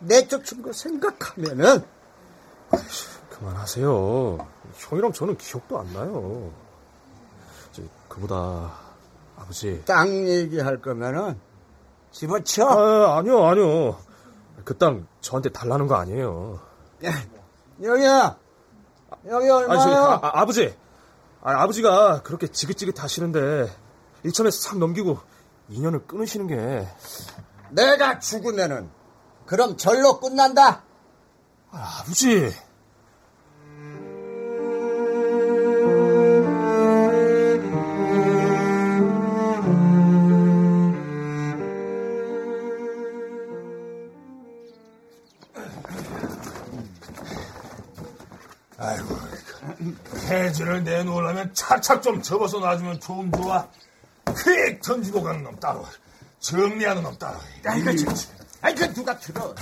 내쫓은 0.00 0.62
거 0.62 0.72
생각하면은 0.72 1.84
그만하세요. 3.30 4.38
형이랑 4.74 5.12
저는 5.12 5.36
기억도 5.36 5.78
안 5.78 5.92
나요. 5.92 6.50
저, 7.72 7.82
그보다 8.08 8.72
아버지. 9.36 9.82
땅 9.84 10.08
얘기할 10.28 10.80
거면은 10.80 11.38
집어쳐. 12.10 12.64
아, 12.66 13.18
아니요, 13.18 13.44
아니요. 13.44 13.98
그 14.64 14.76
땅 14.76 15.06
저한테 15.20 15.50
달라는 15.50 15.86
거 15.86 15.94
아니에요. 15.96 16.60
여기야. 17.82 18.36
여기 19.26 19.48
얼마요? 19.48 19.78
아, 19.80 20.20
아, 20.22 20.40
아버지. 20.40 20.74
아, 21.42 21.62
아버지가 21.62 22.22
그렇게 22.22 22.48
지긋지긋 22.48 23.02
하시는데 23.02 23.70
이참에 24.26 24.50
싹 24.50 24.78
넘기고 24.78 25.18
인연을 25.68 26.06
끊으시는 26.06 26.46
게 26.46 26.88
내가 27.70 28.18
죽으면은 28.18 28.90
그럼 29.46 29.76
절로 29.76 30.20
끝난다. 30.20 30.82
아, 31.70 32.00
아버지. 32.00 32.52
아이고, 48.80 49.16
해지를 50.28 50.84
내놓으려면 50.84 51.52
차착 51.52 52.02
좀 52.02 52.22
접어서 52.22 52.60
놔주면 52.60 53.00
좀 53.00 53.30
좋아. 53.32 53.68
휙 54.44 54.80
던지고 54.82 55.22
가는 55.22 55.42
놈 55.42 55.58
따로. 55.60 55.84
정리하는 56.40 57.02
놈 57.02 57.16
따로. 57.18 57.38
아이고, 57.64 57.94
참. 57.96 58.14
아이, 58.60 58.74
그 58.74 58.92
누가 58.92 59.16
들어. 59.18 59.54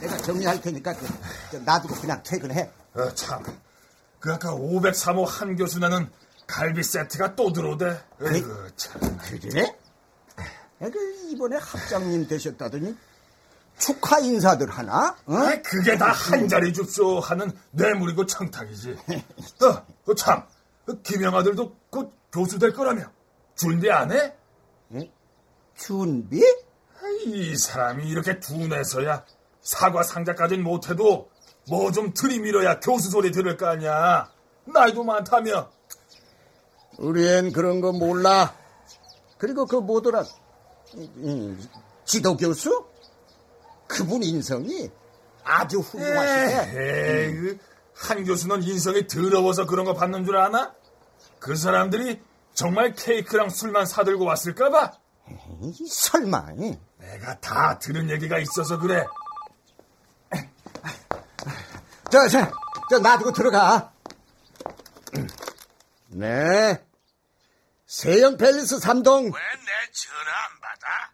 내가 0.00 0.16
정리할 0.18 0.60
테니까 0.60 0.94
그, 0.94 1.06
저 1.50 1.58
놔두고 1.60 1.94
그냥 1.96 2.22
퇴근해. 2.24 2.70
어, 2.94 3.14
참. 3.14 3.42
그 4.20 4.32
아까 4.32 4.50
503호 4.52 5.24
한 5.26 5.56
교수 5.56 5.78
나는 5.78 6.10
갈비 6.46 6.82
세트가 6.82 7.34
또 7.36 7.52
들어오대. 7.52 8.00
아이고, 8.24 8.76
참. 8.76 9.18
그래? 9.18 9.76
아, 10.36 10.90
그 10.90 10.98
이번에 11.30 11.56
합장님 11.56 12.26
되셨다더니 12.28 12.96
축하 13.78 14.18
인사들 14.20 14.70
하나? 14.70 15.16
어? 15.26 15.34
아, 15.36 15.62
그게 15.62 15.96
다 15.96 16.12
한 16.12 16.48
자리 16.48 16.72
줍쇼 16.72 17.20
하는 17.20 17.50
뇌물이고 17.72 18.26
청탁이지. 18.26 18.96
어, 19.64 19.86
그 20.04 20.14
참. 20.14 20.44
그 20.84 21.00
김영 21.02 21.34
아들도 21.34 21.74
곧 21.90 22.12
교수 22.32 22.58
될 22.58 22.72
거라며. 22.72 23.04
준비 23.56 23.90
안 23.90 24.12
해? 24.12 24.34
준비? 25.76 26.40
이 27.26 27.56
사람이 27.56 28.08
이렇게 28.08 28.38
둔해서야 28.40 29.24
사과 29.60 30.02
상자까진 30.02 30.62
못해도 30.62 31.28
뭐 31.68 31.90
좀 31.92 32.12
들이밀어야 32.12 32.80
교수 32.80 33.10
소리 33.10 33.30
들을 33.32 33.56
거 33.56 33.66
아니야. 33.66 34.30
나이도 34.66 35.04
많다며. 35.04 35.70
우리 36.98 37.26
앤 37.28 37.52
그런 37.52 37.80
거 37.80 37.92
몰라. 37.92 38.54
그리고 39.38 39.66
그 39.66 39.76
뭐더라. 39.76 40.24
이, 40.94 41.10
이, 41.16 41.56
지도 42.04 42.36
교수? 42.36 42.86
그분 43.86 44.22
인성이 44.22 44.90
아주 45.42 45.78
훌륭하시네. 45.80 46.72
에이, 46.76 47.58
그한 47.94 48.24
교수는 48.24 48.62
인성이 48.62 49.06
더러워서 49.06 49.66
그런 49.66 49.84
거 49.86 49.94
받는 49.94 50.24
줄 50.24 50.36
아나? 50.36 50.74
그 51.38 51.56
사람들이 51.56 52.20
정말 52.54 52.94
케이크랑 52.94 53.50
술만 53.50 53.86
사들고 53.86 54.24
왔을까봐? 54.24 54.92
에이, 55.28 55.86
설마. 55.88 56.46
내가 56.98 57.40
다 57.40 57.78
들은 57.78 58.08
얘기가 58.10 58.38
있어서 58.38 58.78
그래. 58.78 59.04
저, 62.10 62.28
저, 62.28 62.50
저 62.90 62.98
놔두고 62.98 63.32
들어가. 63.32 63.92
네. 66.08 66.84
세영 67.86 68.36
팰리스 68.36 68.78
3동. 68.78 69.24
왜 69.34 69.40
내 69.40 69.90
전화 69.92 70.30
안 70.46 70.60
받아? 70.60 71.12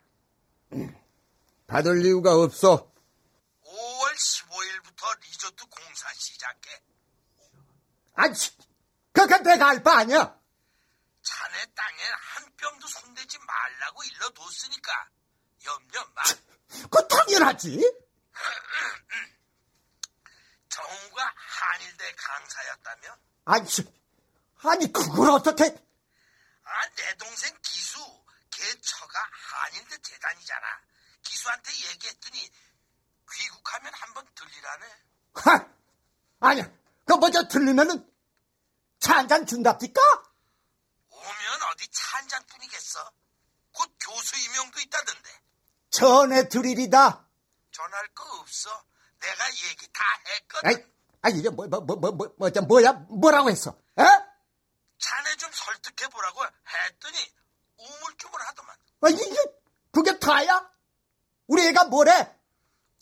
받을 1.66 2.05
이유가 2.05 2.34
없어. 2.34 2.91
5월 3.64 4.12
15일부터 4.14 5.20
리조트 5.22 5.64
공사 5.66 6.09
시작해. 6.14 6.82
아치, 8.14 8.51
그건 9.12 9.43
내가 9.43 9.68
알 9.70 9.82
바 9.82 9.99
아니야. 9.99 10.18
자네 11.22 11.64
땅에 11.74 12.03
한 12.34 12.51
뼘도 12.61 12.86
손대지 12.88 13.38
말라고 14.21 14.35
일러뒀으니까 14.45 15.09
염려 15.64 16.05
마. 16.14 16.23
그 16.91 17.09
당연하지. 17.09 17.81
성우가 20.68 21.33
한일대 21.35 22.12
강사였다며? 22.14 23.16
아니, 23.47 23.68
아니 24.62 24.93
그걸 24.93 25.31
어떻게? 25.31 25.64
아, 25.64 26.89
내 26.97 27.16
동생 27.16 27.57
기수, 27.62 27.99
걔 28.51 28.81
처가 28.81 29.18
한일대 29.33 29.99
재단이잖아. 30.01 30.66
기수한테 31.23 31.73
얘기했더니 31.91 32.51
귀국하면 33.33 33.93
한번 33.95 34.27
들리라네. 34.35 34.87
하! 35.35 35.68
아니야, 36.41 36.64
그 37.05 37.14
먼저 37.14 37.47
들리면은 37.49 38.07
차 39.01 39.14
한 39.16 39.29
잔 39.29 39.47
준답니까? 39.47 40.01
오면 41.11 41.62
어디 41.73 41.89
차 41.89 42.16
한 42.18 42.29
잔뿐이겠어. 42.29 43.12
곧 43.81 43.91
교수 43.99 44.37
임용도 44.37 44.78
있다던데. 44.81 45.41
전해 45.91 46.49
드리리다. 46.49 47.26
전할 47.72 48.09
거 48.14 48.24
없어. 48.41 48.85
내가 49.20 49.51
얘기 49.51 49.91
다 49.93 50.05
했거든. 50.26 50.68
아이, 50.68 50.85
아이 51.22 51.39
이게 51.39 51.49
뭐, 51.49 51.66
뭐, 51.66 51.81
뭐, 51.81 51.97
뭐, 51.97 52.11
뭐, 52.11 52.35
뭐, 52.39 52.51
저 52.51 52.61
뭐야? 52.61 52.93
뭐라고 52.93 53.51
했어? 53.51 53.70
에? 53.99 54.03
자네 54.99 55.37
좀 55.37 55.51
설득해 55.51 56.11
보라고 56.11 56.45
했더니 56.45 57.35
우물쭈물 57.78 58.43
하더만. 58.43 58.76
아, 59.01 59.09
이게 59.09 59.35
그게 59.93 60.18
다야? 60.18 60.70
우리 61.47 61.66
애가 61.68 61.85
뭐래? 61.85 62.12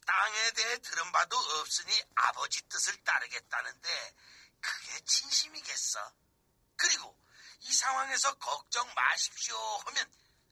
땅에 0.06 0.50
대해 0.52 0.78
들은 0.78 1.12
바도 1.12 1.36
없으니 1.36 1.92
아버지 2.14 2.62
뜻을 2.68 2.96
따르겠다는데 3.02 4.14
그게 4.60 5.00
진심이겠어. 5.04 6.12
그리고 6.76 7.18
이 7.60 7.72
상황에서 7.72 8.32
걱정 8.34 8.88
마십시오 8.94 9.56
하면 9.86 10.06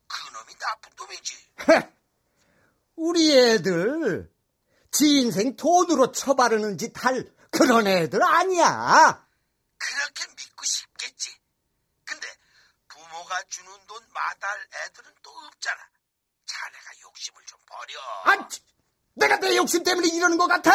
그놈이 0.08 0.54
나쁜 0.58 0.90
놈이지. 0.96 1.50
우리 2.96 3.36
애들 3.38 4.30
지 4.92 5.20
인생 5.20 5.56
돈으로 5.56 6.12
처바르는 6.12 6.78
짓 6.78 6.92
할 7.04 7.30
그런 7.50 7.86
애들 7.86 8.22
아니야. 8.22 9.26
그렇게 9.78 10.26
믿고 10.28 10.64
싶겠지. 10.64 11.36
근데 12.04 12.26
부모가 12.88 13.42
주는 13.48 13.70
돈 13.86 14.02
마다할 14.12 14.68
애들은 14.86 15.12
또 15.22 15.30
없잖아. 15.30 15.76
자네가 16.46 17.00
욕심을 17.02 17.42
좀 17.44 17.58
버려. 17.66 18.00
아, 18.24 18.48
내가 19.14 19.36
내 19.38 19.56
욕심 19.56 19.82
때문에 19.82 20.08
이러는 20.08 20.38
것 20.38 20.46
같아? 20.46 20.70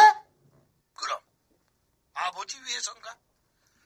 그럼 0.94 1.20
아버지 2.14 2.60
위해선가? 2.62 3.16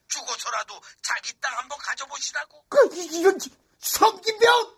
죽어서라도 0.08 0.80
자기 1.02 1.38
땅 1.40 1.56
한번 1.58 1.78
가져보시라고. 1.78 2.64
그 2.68 2.94
이- 2.94 3.18
이런 3.20 3.38
성기병? 3.80 4.76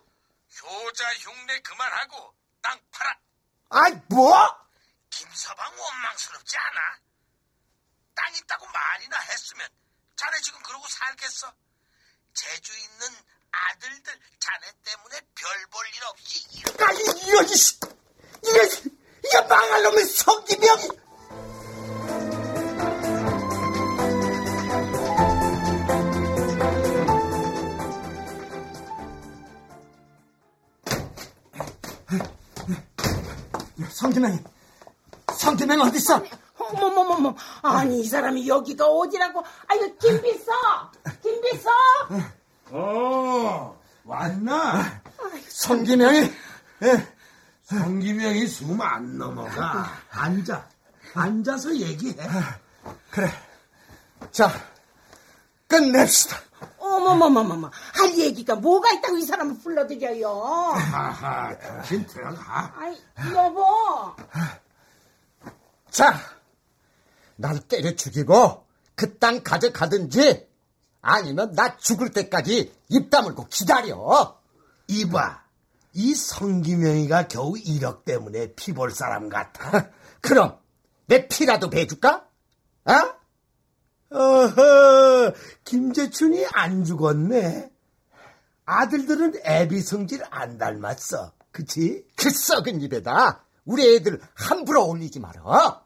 효자 0.61 1.13
흉내 1.15 1.59
그만하고 1.61 2.35
땅 2.61 2.79
팔아. 2.91 3.19
아이 3.69 3.93
뭐? 4.09 4.47
김서방 5.09 5.79
원망스럽지 5.79 6.57
않아? 6.57 6.99
땅 8.15 8.35
있다고 8.35 8.65
말이나 8.67 9.17
했으면 9.19 9.67
자네 10.15 10.39
지금 10.41 10.61
그러고 10.63 10.87
살겠어? 10.87 11.53
제주 12.33 12.77
있는 12.77 13.07
아들들 13.51 14.19
자네 14.39 14.71
때문에 14.83 15.21
별 15.35 15.67
볼 15.71 15.85
일 15.87 16.03
없이 16.05 16.45
이런 16.51 17.47
씨, 17.47 17.79
이게 18.43 18.91
이게 19.25 19.41
망할 19.47 19.81
놈의 19.83 20.05
성기병이. 20.05 20.87
성기명이, 34.03 34.39
성기명 35.35 35.81
어디 35.81 35.97
있어? 35.97 36.23
어머머머머. 36.57 37.35
아니, 37.63 37.99
이 37.99 38.05
사람이 38.05 38.47
여기가 38.47 38.85
어디라고. 38.85 39.43
아유, 39.67 39.93
김비서! 39.97 40.51
김비서! 41.21 41.69
어 42.71 43.77
왔나? 44.05 45.01
성기명이, 45.49 46.17
예, 46.83 47.07
성기명이 47.63 48.47
숨 48.47 48.79
안 48.81 49.17
넘어가 49.17 49.91
앉아 50.11 50.65
앉아서 51.15 51.75
얘기해 51.75 52.15
그래. 53.11 53.29
자, 54.31 54.49
끝냅시다. 55.67 56.37
어머머머머머. 57.07 57.71
할 57.93 58.17
얘기가 58.17 58.55
뭐가 58.55 58.91
있다고 58.93 59.17
이 59.17 59.21
사람을 59.23 59.59
불러들여요. 59.59 60.29
하하 60.31 61.57
당신 61.57 62.05
들어가 62.05 62.73
아이, 62.77 62.97
여보. 63.33 63.65
자, 65.89 66.13
날 67.35 67.59
때려 67.59 67.95
죽이고 67.95 68.65
그 68.95 69.17
땅 69.19 69.41
가져가든지 69.43 70.47
아니면 71.01 71.53
나 71.53 71.77
죽을 71.77 72.11
때까지 72.11 72.73
입 72.89 73.09
다물고 73.09 73.47
기다려. 73.47 74.37
이봐 74.87 75.43
이 75.93 76.13
성기명이가 76.15 77.27
겨우 77.27 77.53
1억 77.53 78.03
때문에 78.05 78.53
피 78.55 78.73
볼 78.73 78.91
사람 78.91 79.29
같아 79.29 79.89
그럼 80.21 80.57
내 81.05 81.27
피라도 81.27 81.69
배줄까? 81.69 82.25
어? 82.85 82.93
어허 84.11 85.33
김재춘이 85.63 86.45
안 86.53 86.83
죽었네 86.83 87.71
아들들은 88.65 89.41
애비 89.45 89.81
성질 89.81 90.23
안 90.29 90.57
닮았어 90.57 91.33
그치? 91.51 92.05
그 92.15 92.29
썩은 92.29 92.81
입에다 92.81 93.43
우리 93.65 93.95
애들 93.95 94.19
함부로 94.33 94.87
올리지 94.87 95.19
말아. 95.19 95.83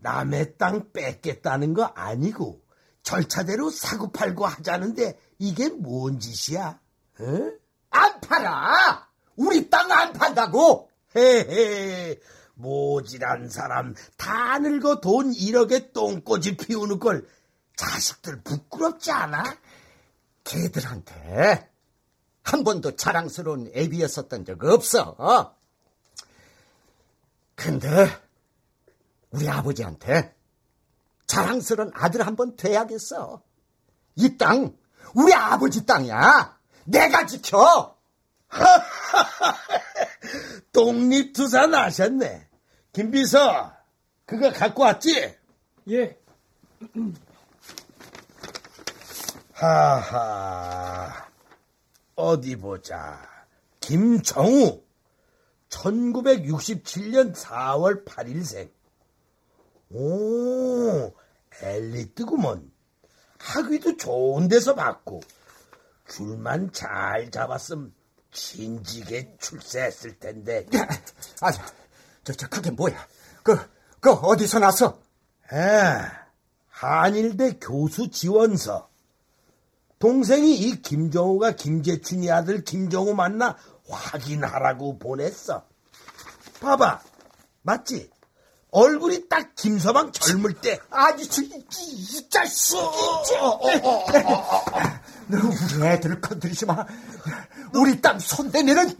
남의 0.00 0.56
땅 0.56 0.92
뺏겠다는 0.92 1.74
거 1.74 1.84
아니고 1.84 2.62
절차대로 3.02 3.70
사고팔고 3.70 4.46
하자는데 4.46 5.18
이게 5.38 5.68
뭔 5.68 6.18
짓이야? 6.18 6.80
어? 7.20 7.52
안 7.90 8.20
팔아. 8.20 9.08
우리 9.36 9.68
땅 9.68 9.90
안 9.90 10.12
판다고. 10.14 10.88
헤헤 11.14 12.18
모질한 12.60 13.48
사람 13.48 13.94
다 14.16 14.58
늙어 14.58 15.00
돈 15.00 15.32
1억에 15.32 15.92
똥꼬지 15.92 16.56
피우는 16.56 16.98
걸 16.98 17.26
자식들 17.76 18.42
부끄럽지 18.42 19.10
않아? 19.10 19.56
걔들한테 20.44 21.68
한 22.42 22.64
번도 22.64 22.96
자랑스러운 22.96 23.70
애비였었던 23.74 24.44
적 24.44 24.64
없어. 24.64 25.56
근데 27.54 27.88
우리 29.30 29.48
아버지한테 29.48 30.34
자랑스러운 31.26 31.90
아들 31.94 32.26
한 32.26 32.36
번 32.36 32.56
돼야겠어. 32.56 33.42
이 34.16 34.36
땅 34.36 34.76
우리 35.14 35.32
아버지 35.34 35.86
땅이야. 35.86 36.58
내가 36.84 37.26
지켜. 37.26 37.96
독립투사 40.72 41.66
나셨네. 41.66 42.48
김비서 42.92 43.72
그거 44.26 44.52
갖고 44.52 44.82
왔지? 44.82 45.36
예. 45.90 46.18
하하 49.52 51.28
어디 52.16 52.56
보자. 52.56 53.20
김정우 53.80 54.82
1967년 55.68 57.34
4월 57.34 58.04
8일생. 58.04 58.70
오, 59.90 61.12
엘리트구먼. 61.62 62.70
학위도 63.38 63.96
좋은 63.96 64.48
데서 64.48 64.74
받고, 64.74 65.20
줄만 66.08 66.72
잘 66.72 67.30
잡았음 67.30 67.94
진지게 68.32 69.36
출세했을 69.40 70.18
텐데. 70.18 70.66
아, 71.40 71.50
저, 72.24 72.32
저, 72.32 72.48
그게 72.48 72.70
뭐야? 72.70 73.06
그, 73.42 73.58
그 74.00 74.12
어디서 74.12 74.58
났어? 74.58 74.98
아, 75.50 76.10
한일대 76.68 77.58
교수 77.60 78.10
지원서. 78.10 78.88
동생이 79.98 80.54
이 80.56 80.80
김정우가 80.80 81.52
김재춘이 81.52 82.30
아들 82.30 82.64
김정우 82.64 83.14
만나 83.14 83.56
확인하라고 83.88 84.98
보냈어. 84.98 85.64
봐봐. 86.60 87.02
맞지? 87.62 88.10
얼굴이 88.70 89.28
딱 89.28 89.54
김서방 89.56 90.12
젊을 90.12 90.54
때. 90.54 90.78
아니, 90.90 91.28
저, 91.28 91.42
이, 91.42 91.46
이, 91.46 91.92
이 91.92 92.28
자식! 92.30 92.76
너 95.26 95.38
우리 95.38 95.86
애들을 95.86 96.20
건드리지 96.20 96.66
마. 96.66 96.86
우리 97.74 98.00
땅 98.00 98.18
손대면은 98.18 98.96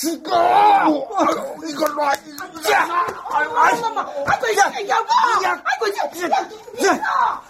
죽어! 0.00 0.30
아이고, 0.32 1.66
이걸로, 1.66 2.04
아, 2.04 2.12
야! 2.12 3.06
아이고, 3.32 3.86
엄마, 3.86 4.02
아이고, 4.28 4.46
야, 4.56 4.72
여보! 4.88 5.10
야, 5.44 5.60
아이고, 5.64 5.88
야, 5.88 6.02
야, 6.22 6.38
야, 6.84 6.92
야, 6.94 7.42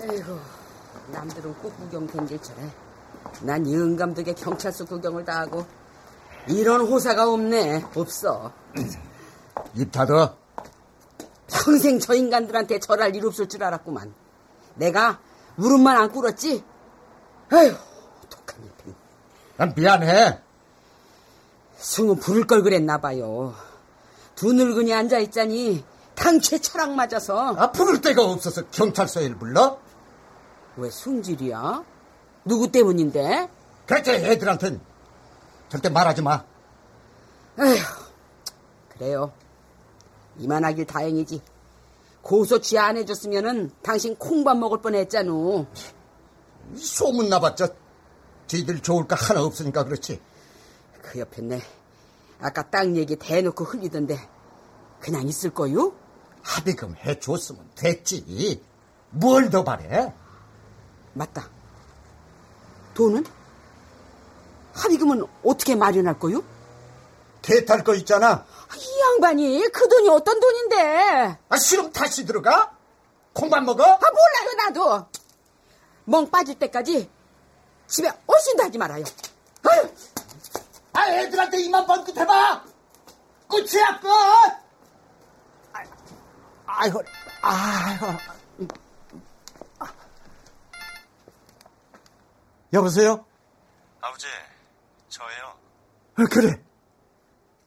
에이구, 0.00 0.40
남들은 1.12 1.54
꽃 1.58 1.76
구경 1.76 2.06
댕길 2.08 2.40
줄에 2.42 2.87
난 3.42 3.70
영감독의 3.72 4.34
경찰서 4.34 4.84
구경을 4.86 5.24
다 5.24 5.40
하고 5.40 5.66
이런 6.48 6.80
호사가 6.82 7.30
없네 7.30 7.84
없어 7.94 8.52
입 9.74 9.92
닫아. 9.92 10.34
평생 11.46 11.98
저 11.98 12.14
인간들한테 12.14 12.78
절할 12.78 13.14
일 13.14 13.26
없을 13.26 13.48
줄 13.48 13.62
알았구만 13.64 14.12
내가 14.74 15.18
무릎만 15.56 15.96
안 15.96 16.10
꿇었지 16.10 16.64
아휴 17.50 17.74
독한 18.28 18.62
일편 18.62 18.94
난 19.56 19.72
미안해. 19.76 20.40
승우 21.78 22.16
부를 22.16 22.46
걸 22.46 22.62
그랬나 22.62 22.98
봐요 22.98 23.54
두 24.34 24.52
늙은이 24.52 24.92
앉아있자니 24.92 25.84
당최 26.14 26.58
철학 26.60 26.92
맞아서 26.94 27.54
아, 27.56 27.70
부를 27.70 28.00
데가 28.00 28.24
없어서 28.24 28.66
경찰서에 28.70 29.34
불러? 29.34 29.78
왜 30.76 30.90
승질이야? 30.90 31.84
누구 32.44 32.70
때문인데? 32.70 33.48
그렇게 33.86 34.12
애들한텐 34.14 34.80
절대 35.68 35.88
말하지 35.88 36.22
마. 36.22 36.44
에휴, 37.58 37.76
그래요. 38.90 39.32
이만하길 40.38 40.86
다행이지. 40.86 41.42
고소 42.22 42.60
취하 42.60 42.86
안 42.86 42.96
해줬으면은 42.96 43.70
당신 43.82 44.16
콩밥 44.16 44.56
먹을 44.58 44.80
뻔했잖아. 44.80 45.30
소문 46.76 47.28
나봤자 47.28 47.68
지들 48.46 48.80
좋을 48.80 49.06
거 49.06 49.14
하나 49.16 49.42
없으니까 49.42 49.84
그렇지. 49.84 50.20
그 51.02 51.18
옆에 51.18 51.42
내 51.42 51.62
아까 52.40 52.68
땅 52.70 52.96
얘기 52.96 53.16
대놓고 53.16 53.64
흘리던데 53.64 54.18
그냥 55.00 55.26
있을 55.26 55.50
거요? 55.50 55.92
합의금 56.42 56.94
해줬으면 56.96 57.70
됐지. 57.74 58.62
뭘 59.10 59.50
더 59.50 59.64
바래? 59.64 60.12
맞다. 61.14 61.48
돈은? 62.98 63.24
합의금은 64.74 65.24
어떻게 65.44 65.76
마련할 65.76 66.18
거요? 66.18 66.42
대탈 67.42 67.84
거 67.84 67.94
있잖아. 67.94 68.44
이 68.76 69.00
양반이 69.00 69.68
그 69.72 69.88
돈이 69.88 70.08
어떤 70.08 70.40
돈인데? 70.40 71.38
아, 71.48 71.56
싫으면 71.56 71.92
다시 71.92 72.26
들어가? 72.26 72.76
콩밥 73.34 73.62
먹어? 73.62 73.84
아 73.84 73.98
몰라요 74.00 74.56
나도. 74.56 75.06
멍 76.06 76.28
빠질 76.28 76.58
때까지 76.58 77.08
집에 77.86 78.10
얼씬도 78.26 78.64
하지 78.64 78.78
말아요. 78.78 79.04
아유. 79.68 79.88
아, 80.94 81.08
애들한테 81.08 81.60
이만 81.60 81.86
번긋 81.86 82.16
해봐! 82.16 82.64
끝이야, 83.48 84.00
끝! 84.00 84.08
아이, 86.66 86.90
허리, 86.90 87.06
아유. 87.42 88.37
여보세요? 92.72 93.24
아버지, 94.00 94.26
저예요. 95.08 95.58
어, 96.18 96.24
그래. 96.30 96.62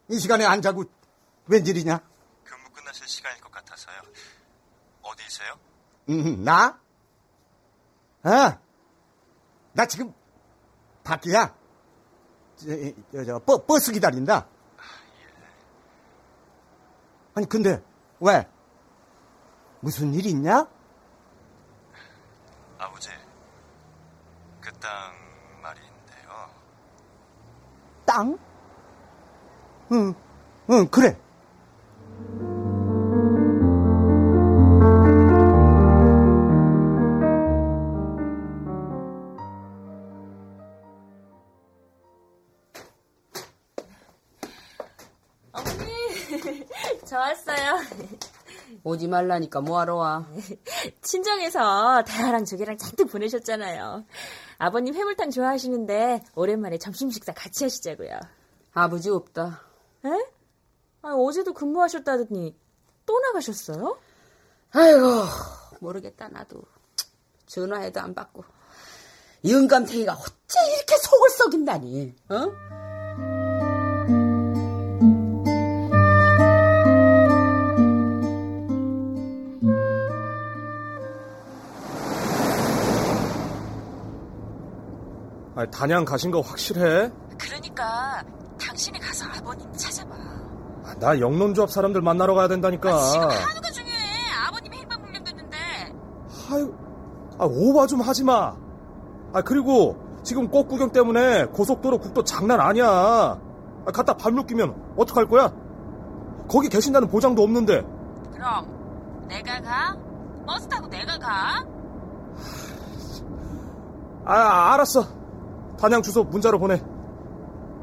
이 0.10 0.20
시간에 0.20 0.46
안 0.46 0.62
자고 0.62 0.84
웬일이냐? 1.48 2.00
근무 2.44 2.70
끝나실 2.72 3.08
시간일 3.08 3.42
것 3.42 3.52
같아서요. 3.52 4.02
어디세요? 5.02 5.60
음, 6.10 6.44
나? 6.44 6.80
아, 8.24 8.60
나 9.74 9.86
지금 9.86 10.14
밖이야. 11.04 11.56
저, 12.58 12.66
저, 13.12 13.26
저, 13.26 13.40
버, 13.40 13.66
버스 13.66 13.92
기다린다. 13.92 14.48
아니, 17.34 17.48
근데, 17.48 17.82
왜? 18.20 18.48
무슨 19.80 20.14
일 20.14 20.26
있냐? 20.28 20.68
아버지, 22.78 23.10
그 24.60 24.71
땅 24.82 24.90
말인데요. 25.62 26.50
땅? 28.06 28.38
응, 29.92 30.14
응, 30.70 30.88
그래. 30.90 31.16
어머니, 45.52 46.66
저 47.06 47.18
왔어요. 47.18 47.80
오지 48.84 49.08
말라니까 49.08 49.62
뭐하러 49.62 49.96
와. 49.96 50.26
친정에서 51.02 52.04
대하랑 52.04 52.46
조개랑 52.46 52.78
잔뜩 52.78 53.12
보내셨잖아요. 53.12 54.06
아버님 54.62 54.94
해물탕 54.94 55.32
좋아하시는데 55.32 56.24
오랜만에 56.36 56.78
점심 56.78 57.10
식사 57.10 57.34
같이 57.34 57.64
하시자고요. 57.64 58.20
아버지 58.74 59.10
없다. 59.10 59.60
에? 60.06 60.10
아, 61.02 61.14
어제도 61.16 61.52
근무하셨다더니 61.52 62.56
또 63.08 63.20
나가셨어요? 63.20 64.00
아이고 64.70 65.24
모르겠다 65.80 66.28
나도. 66.28 66.62
전화해도 67.48 68.02
안 68.02 68.14
받고. 68.14 68.44
영감탱이가 69.50 70.14
어째 70.14 70.60
이렇게 70.76 70.96
속을 70.96 71.30
썩인다니. 71.32 72.16
어? 72.30 72.81
아, 85.62 85.66
단양 85.70 86.06
가신 86.06 86.32
거 86.32 86.42
확실해? 86.42 87.12
그러니까 87.38 88.24
당신이 88.60 89.00
가서 89.00 89.26
아버님 89.38 89.72
찾아봐. 89.74 90.16
아, 90.86 90.96
나 91.00 91.20
영농조합 91.20 91.70
사람들 91.70 92.02
만나러 92.02 92.34
가야 92.34 92.48
된다니까. 92.48 92.90
하루가 92.92 93.70
중요해. 93.72 93.96
아버님이 94.48 94.78
행방 94.78 95.02
불량됐는데. 95.04 95.58
아유, 96.52 96.74
아, 97.38 97.46
오바 97.46 97.86
좀 97.86 98.02
하지 98.02 98.24
마. 98.24 98.56
아, 99.34 99.42
그리고 99.44 99.98
지금 100.24 100.50
꽃 100.50 100.68
구경 100.68 100.92
때문에 100.92 101.46
고속도로 101.46 102.00
국도 102.00 102.24
장난 102.24 102.60
아니야. 102.60 102.88
아, 102.88 103.92
갖다 103.94 104.16
발목 104.16 104.48
끼면 104.48 104.96
어떡할 104.98 105.28
거야? 105.28 105.54
거기 106.50 106.70
계신다는 106.70 107.08
보장도 107.08 107.44
없는데. 107.44 107.84
그럼 108.34 109.28
내가 109.28 109.62
가? 109.62 109.96
버스 110.48 110.68
타고 110.68 110.88
내가 110.88 111.20
가? 111.20 111.64
아, 114.26 114.74
알았어. 114.74 115.21
단양 115.82 116.04
주소 116.04 116.24
문자로 116.24 116.60
보내. 116.60 116.80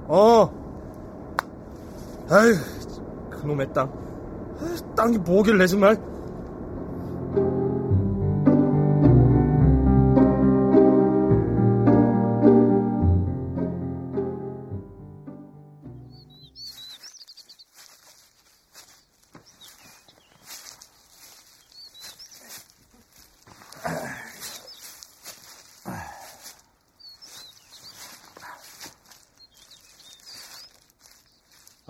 어. 0.07 0.49
아휴, 2.31 2.55
그놈의 3.29 3.73
땅. 3.73 3.91
아, 4.61 4.95
땅이 4.95 5.19
뭐길래 5.19 5.67
정말. 5.67 5.97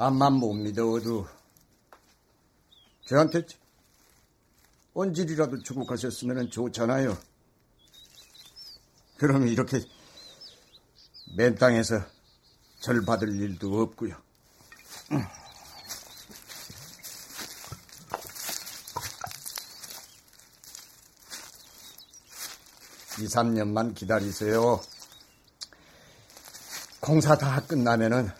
암만 0.08 0.32
못 0.32 0.54
믿어도 0.54 1.28
저한테 3.06 3.44
언질이라도 4.94 5.62
주고 5.62 5.84
가셨으면 5.84 6.50
좋잖아요. 6.50 7.18
그러면 9.18 9.48
이렇게 9.48 9.82
맨 11.36 11.56
땅에서 11.56 12.00
절 12.80 13.04
받을 13.04 13.28
일도 13.28 13.82
없고요. 13.82 14.16
이, 23.20 23.28
삼 23.28 23.52
년만 23.52 23.92
기다리세요. 23.92 24.80
공사 27.00 27.36
다 27.36 27.60
끝나면은 27.66 28.30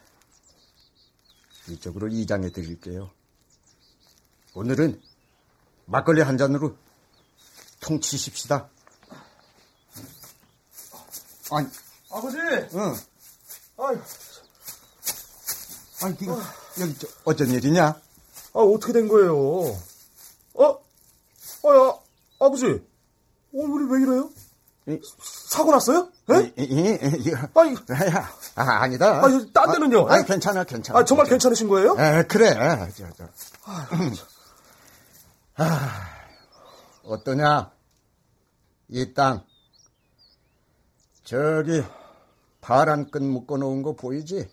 이쪽으로 1.71 2.09
이장해 2.09 2.51
드릴게요. 2.51 3.11
오늘은 4.55 5.01
막걸리 5.87 6.21
한 6.23 6.39
잔으로 6.39 6.77
통치십시다. 7.81 8.69
아니, 11.51 11.69
아버지! 12.11 12.37
응. 12.39 12.95
아유, 13.79 14.01
아니, 16.03 16.17
이거, 16.21 16.41
여기, 16.81 16.99
저, 16.99 17.09
어쩐 17.25 17.51
일이냐? 17.51 17.87
아, 17.87 18.59
어떻게 18.59 18.93
된 18.93 19.09
거예요? 19.09 19.37
어? 20.55 20.85
아, 21.65 21.69
야, 21.69 21.99
아버지. 22.41 22.65
얼굴이 23.55 23.91
왜 23.91 24.03
이래요? 24.03 24.31
이, 24.89 24.99
사고 25.21 25.71
났어요? 25.71 26.11
예? 26.31 26.53
이, 26.57 26.63
이, 26.63 27.29
이, 27.29 27.35
아니, 27.55 27.75
야, 28.11 28.31
아, 28.55 28.63
아니다. 28.83 29.23
아니, 29.23 29.53
딴 29.53 29.71
데는요? 29.73 30.09
아, 30.09 30.15
아니, 30.15 30.25
괜찮아, 30.25 30.65
괜찮아. 30.65 30.99
아, 30.99 31.05
정말 31.05 31.27
괜찮으신 31.27 31.69
거예요? 31.69 31.95
에, 31.99 32.23
그래. 32.23 32.55
저, 32.97 33.05
저. 33.13 33.29
아, 35.57 36.07
어떠냐? 37.05 37.71
이 38.89 39.13
땅. 39.13 39.45
저기, 41.23 41.85
파란 42.63 43.11
끈 43.11 43.31
묶어놓은 43.31 43.83
거 43.83 43.95
보이지? 43.95 44.51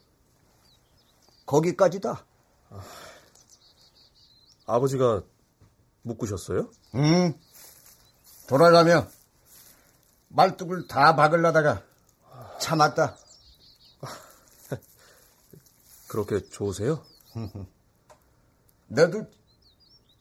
거기까지다. 1.45 2.25
아버지가 4.65 5.21
묶으셨어요? 6.01 6.69
응. 6.95 7.33
돌아가며 8.47 9.07
말뚝을 10.35 10.87
다 10.87 11.15
박으려다가 11.15 11.83
참았다. 12.59 13.17
그렇게 16.07 16.41
좋으세요? 16.49 17.03
너도 18.87 19.25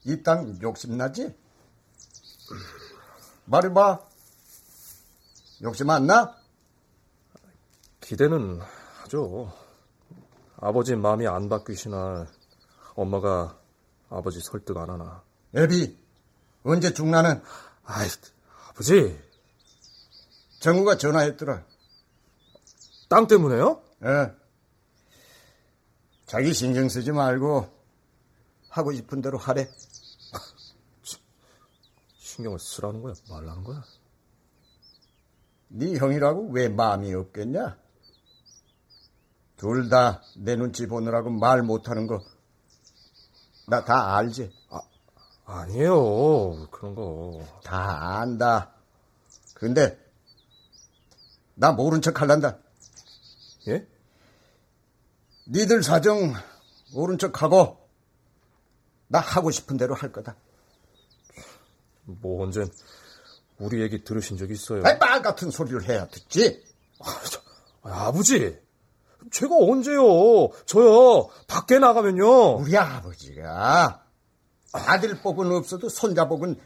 이 0.05 0.21
땅 0.23 0.59
욕심나지? 0.61 1.35
말해봐. 3.45 3.99
욕심 5.63 5.89
안 5.89 6.07
나? 6.07 6.35
기대는 8.01 8.59
하죠. 9.01 9.51
아버지 10.57 10.95
마음이 10.95 11.27
안 11.27 11.49
바뀌시나 11.49 12.27
엄마가 12.95 13.59
아버지 14.09 14.39
설득 14.41 14.77
안 14.77 14.89
하나. 14.89 15.23
애비, 15.55 15.97
언제 16.63 16.93
죽나는? 16.93 17.41
아이, 17.83 18.07
아버지. 18.69 19.19
정우가 20.59 20.97
전화했더라. 20.97 21.63
땅 23.09 23.27
때문에요? 23.27 23.81
예. 24.03 24.31
자기 26.25 26.53
신경 26.53 26.89
쓰지 26.89 27.11
말고 27.11 27.69
하고 28.69 28.91
싶은 28.93 29.21
대로 29.21 29.37
하래. 29.37 29.69
신경을 32.17 32.59
쓰라는 32.59 33.01
거야? 33.01 33.13
말라는 33.29 33.63
거야? 33.63 33.83
네 35.69 35.95
형이라고 35.97 36.49
왜 36.51 36.67
마음이 36.69 37.13
없겠냐? 37.13 37.77
둘 39.57 39.89
다 39.89 40.21
내 40.37 40.55
눈치 40.57 40.85
보느라고 40.87 41.29
말 41.29 41.63
못하는 41.63 42.07
거 42.07 42.21
나 43.67 43.83
다 43.85 44.15
알지? 44.17 44.51
아, 44.69 44.81
아니에요. 45.45 46.67
그런 46.71 46.93
거. 46.93 47.41
다 47.63 48.19
안다. 48.19 48.73
근데 49.55 49.97
나 51.55 51.71
모른 51.71 52.01
척 52.01 52.21
할란다. 52.21 52.59
예? 53.67 53.87
니들 55.47 55.83
사정 55.83 56.33
모른 56.93 57.17
척 57.17 57.41
하고 57.41 57.77
나 59.07 59.19
하고 59.19 59.51
싶은 59.51 59.77
대로 59.77 59.95
할 59.95 60.11
거다. 60.11 60.35
뭐 62.03 62.43
언젠 62.43 62.69
우리 63.57 63.81
얘기 63.81 64.03
들으신 64.03 64.37
적 64.37 64.51
있어요? 64.51 64.81
말 64.81 65.21
같은 65.21 65.49
소리를 65.49 65.83
해야 65.87 66.07
듣지. 66.07 66.63
아, 66.99 67.21
저, 67.29 67.41
아, 67.83 68.07
아버지, 68.07 68.57
제가 69.31 69.55
언제요? 69.55 70.49
저요 70.65 71.29
밖에 71.47 71.79
나가면요. 71.79 72.57
우리 72.57 72.77
아버지가 72.77 74.03
아들 74.71 75.21
복은 75.21 75.51
없어도 75.51 75.89
손자 75.89 76.27
복은 76.27 76.59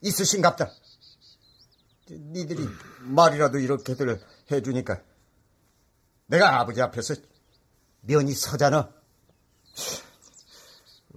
있으신갑다. 0.00 0.70
니들이 2.10 2.68
말이라도 3.00 3.58
이렇게들 3.58 4.20
해주니까 4.50 5.02
내가 6.26 6.60
아버지 6.60 6.80
앞에서 6.80 7.14
면이 8.00 8.32
서잖아. 8.32 8.92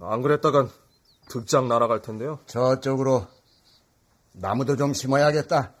안 0.00 0.22
그랬다간 0.22 0.70
득장 1.28 1.68
날아갈 1.68 2.02
텐데요. 2.02 2.40
저쪽으로 2.46 3.26
나무도 4.32 4.76
좀 4.76 4.92
심어야겠다. 4.92 5.74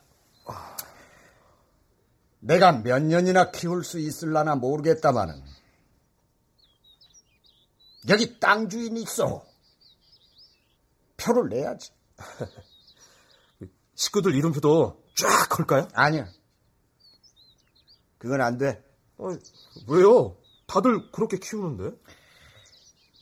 내가 2.40 2.72
몇 2.72 3.02
년이나 3.02 3.50
키울 3.50 3.84
수 3.84 3.98
있을라나 3.98 4.54
모르겠다마는 4.56 5.42
여기 8.08 8.38
땅 8.38 8.68
주인이 8.68 9.02
있어. 9.02 9.44
표를 11.16 11.48
내야지. 11.48 11.90
식구들 13.94 14.34
이름표도 14.34 15.02
쫙 15.16 15.48
걸까요? 15.48 15.88
아니야. 15.94 16.28
그건 18.26 18.40
안 18.40 18.58
돼. 18.58 18.84
어, 19.18 19.28
왜요? 19.86 20.36
다들 20.66 21.12
그렇게 21.12 21.38
키우는데? 21.38 21.96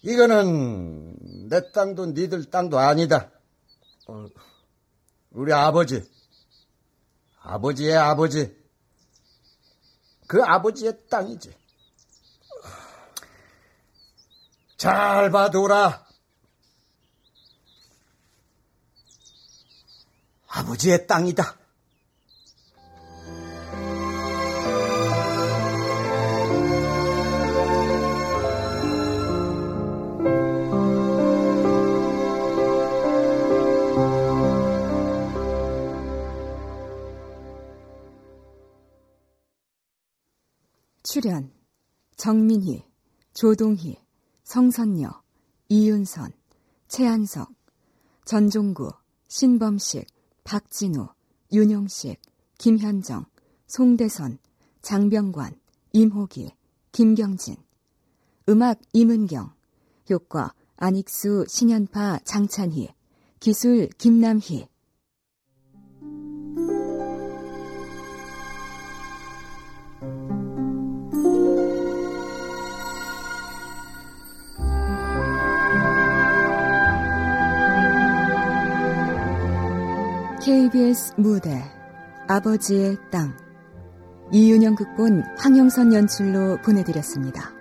이거는 0.01 1.49
내 1.51 1.71
땅도 1.73 2.07
니들 2.07 2.51
땅도 2.51 2.79
아니다. 2.79 3.31
어, 4.09 4.27
우리 5.31 5.53
아버지, 5.53 6.03
아버지의 7.43 7.97
아버지, 7.99 8.57
그 10.27 10.43
아버지의 10.43 11.07
땅이지. 11.11 11.55
잘 14.79 15.31
봐둬라. 15.31 16.07
아버지의 20.49 21.07
땅이다. 21.07 21.59
출연 41.25 41.51
정민희, 42.19 42.85
조동희, 43.33 43.97
성선녀, 44.43 45.23
이윤선, 45.71 46.33
최한석, 46.89 47.51
전종구, 48.27 48.93
신범식, 49.29 50.07
박진우, 50.45 51.09
윤용식, 51.51 52.21
김현정, 52.59 53.25
송대선, 53.69 54.39
장병관, 54.83 55.59
임호기, 55.95 56.53
김경진. 56.93 57.57
음악 58.51 58.83
임은경 58.93 59.51
효과 60.11 60.53
안익수, 60.77 61.47
신현파, 61.49 62.19
장찬희 62.25 62.91
기술 63.41 63.89
김남희 63.97 64.69
KBS 80.45 81.15
무대 81.17 81.65
아버지의 82.29 82.99
땅 83.11 83.35
이윤영 84.31 84.75
극본 84.75 85.23
황영선 85.39 85.95
연출로 85.95 86.59
보내드렸습니다. 86.61 87.54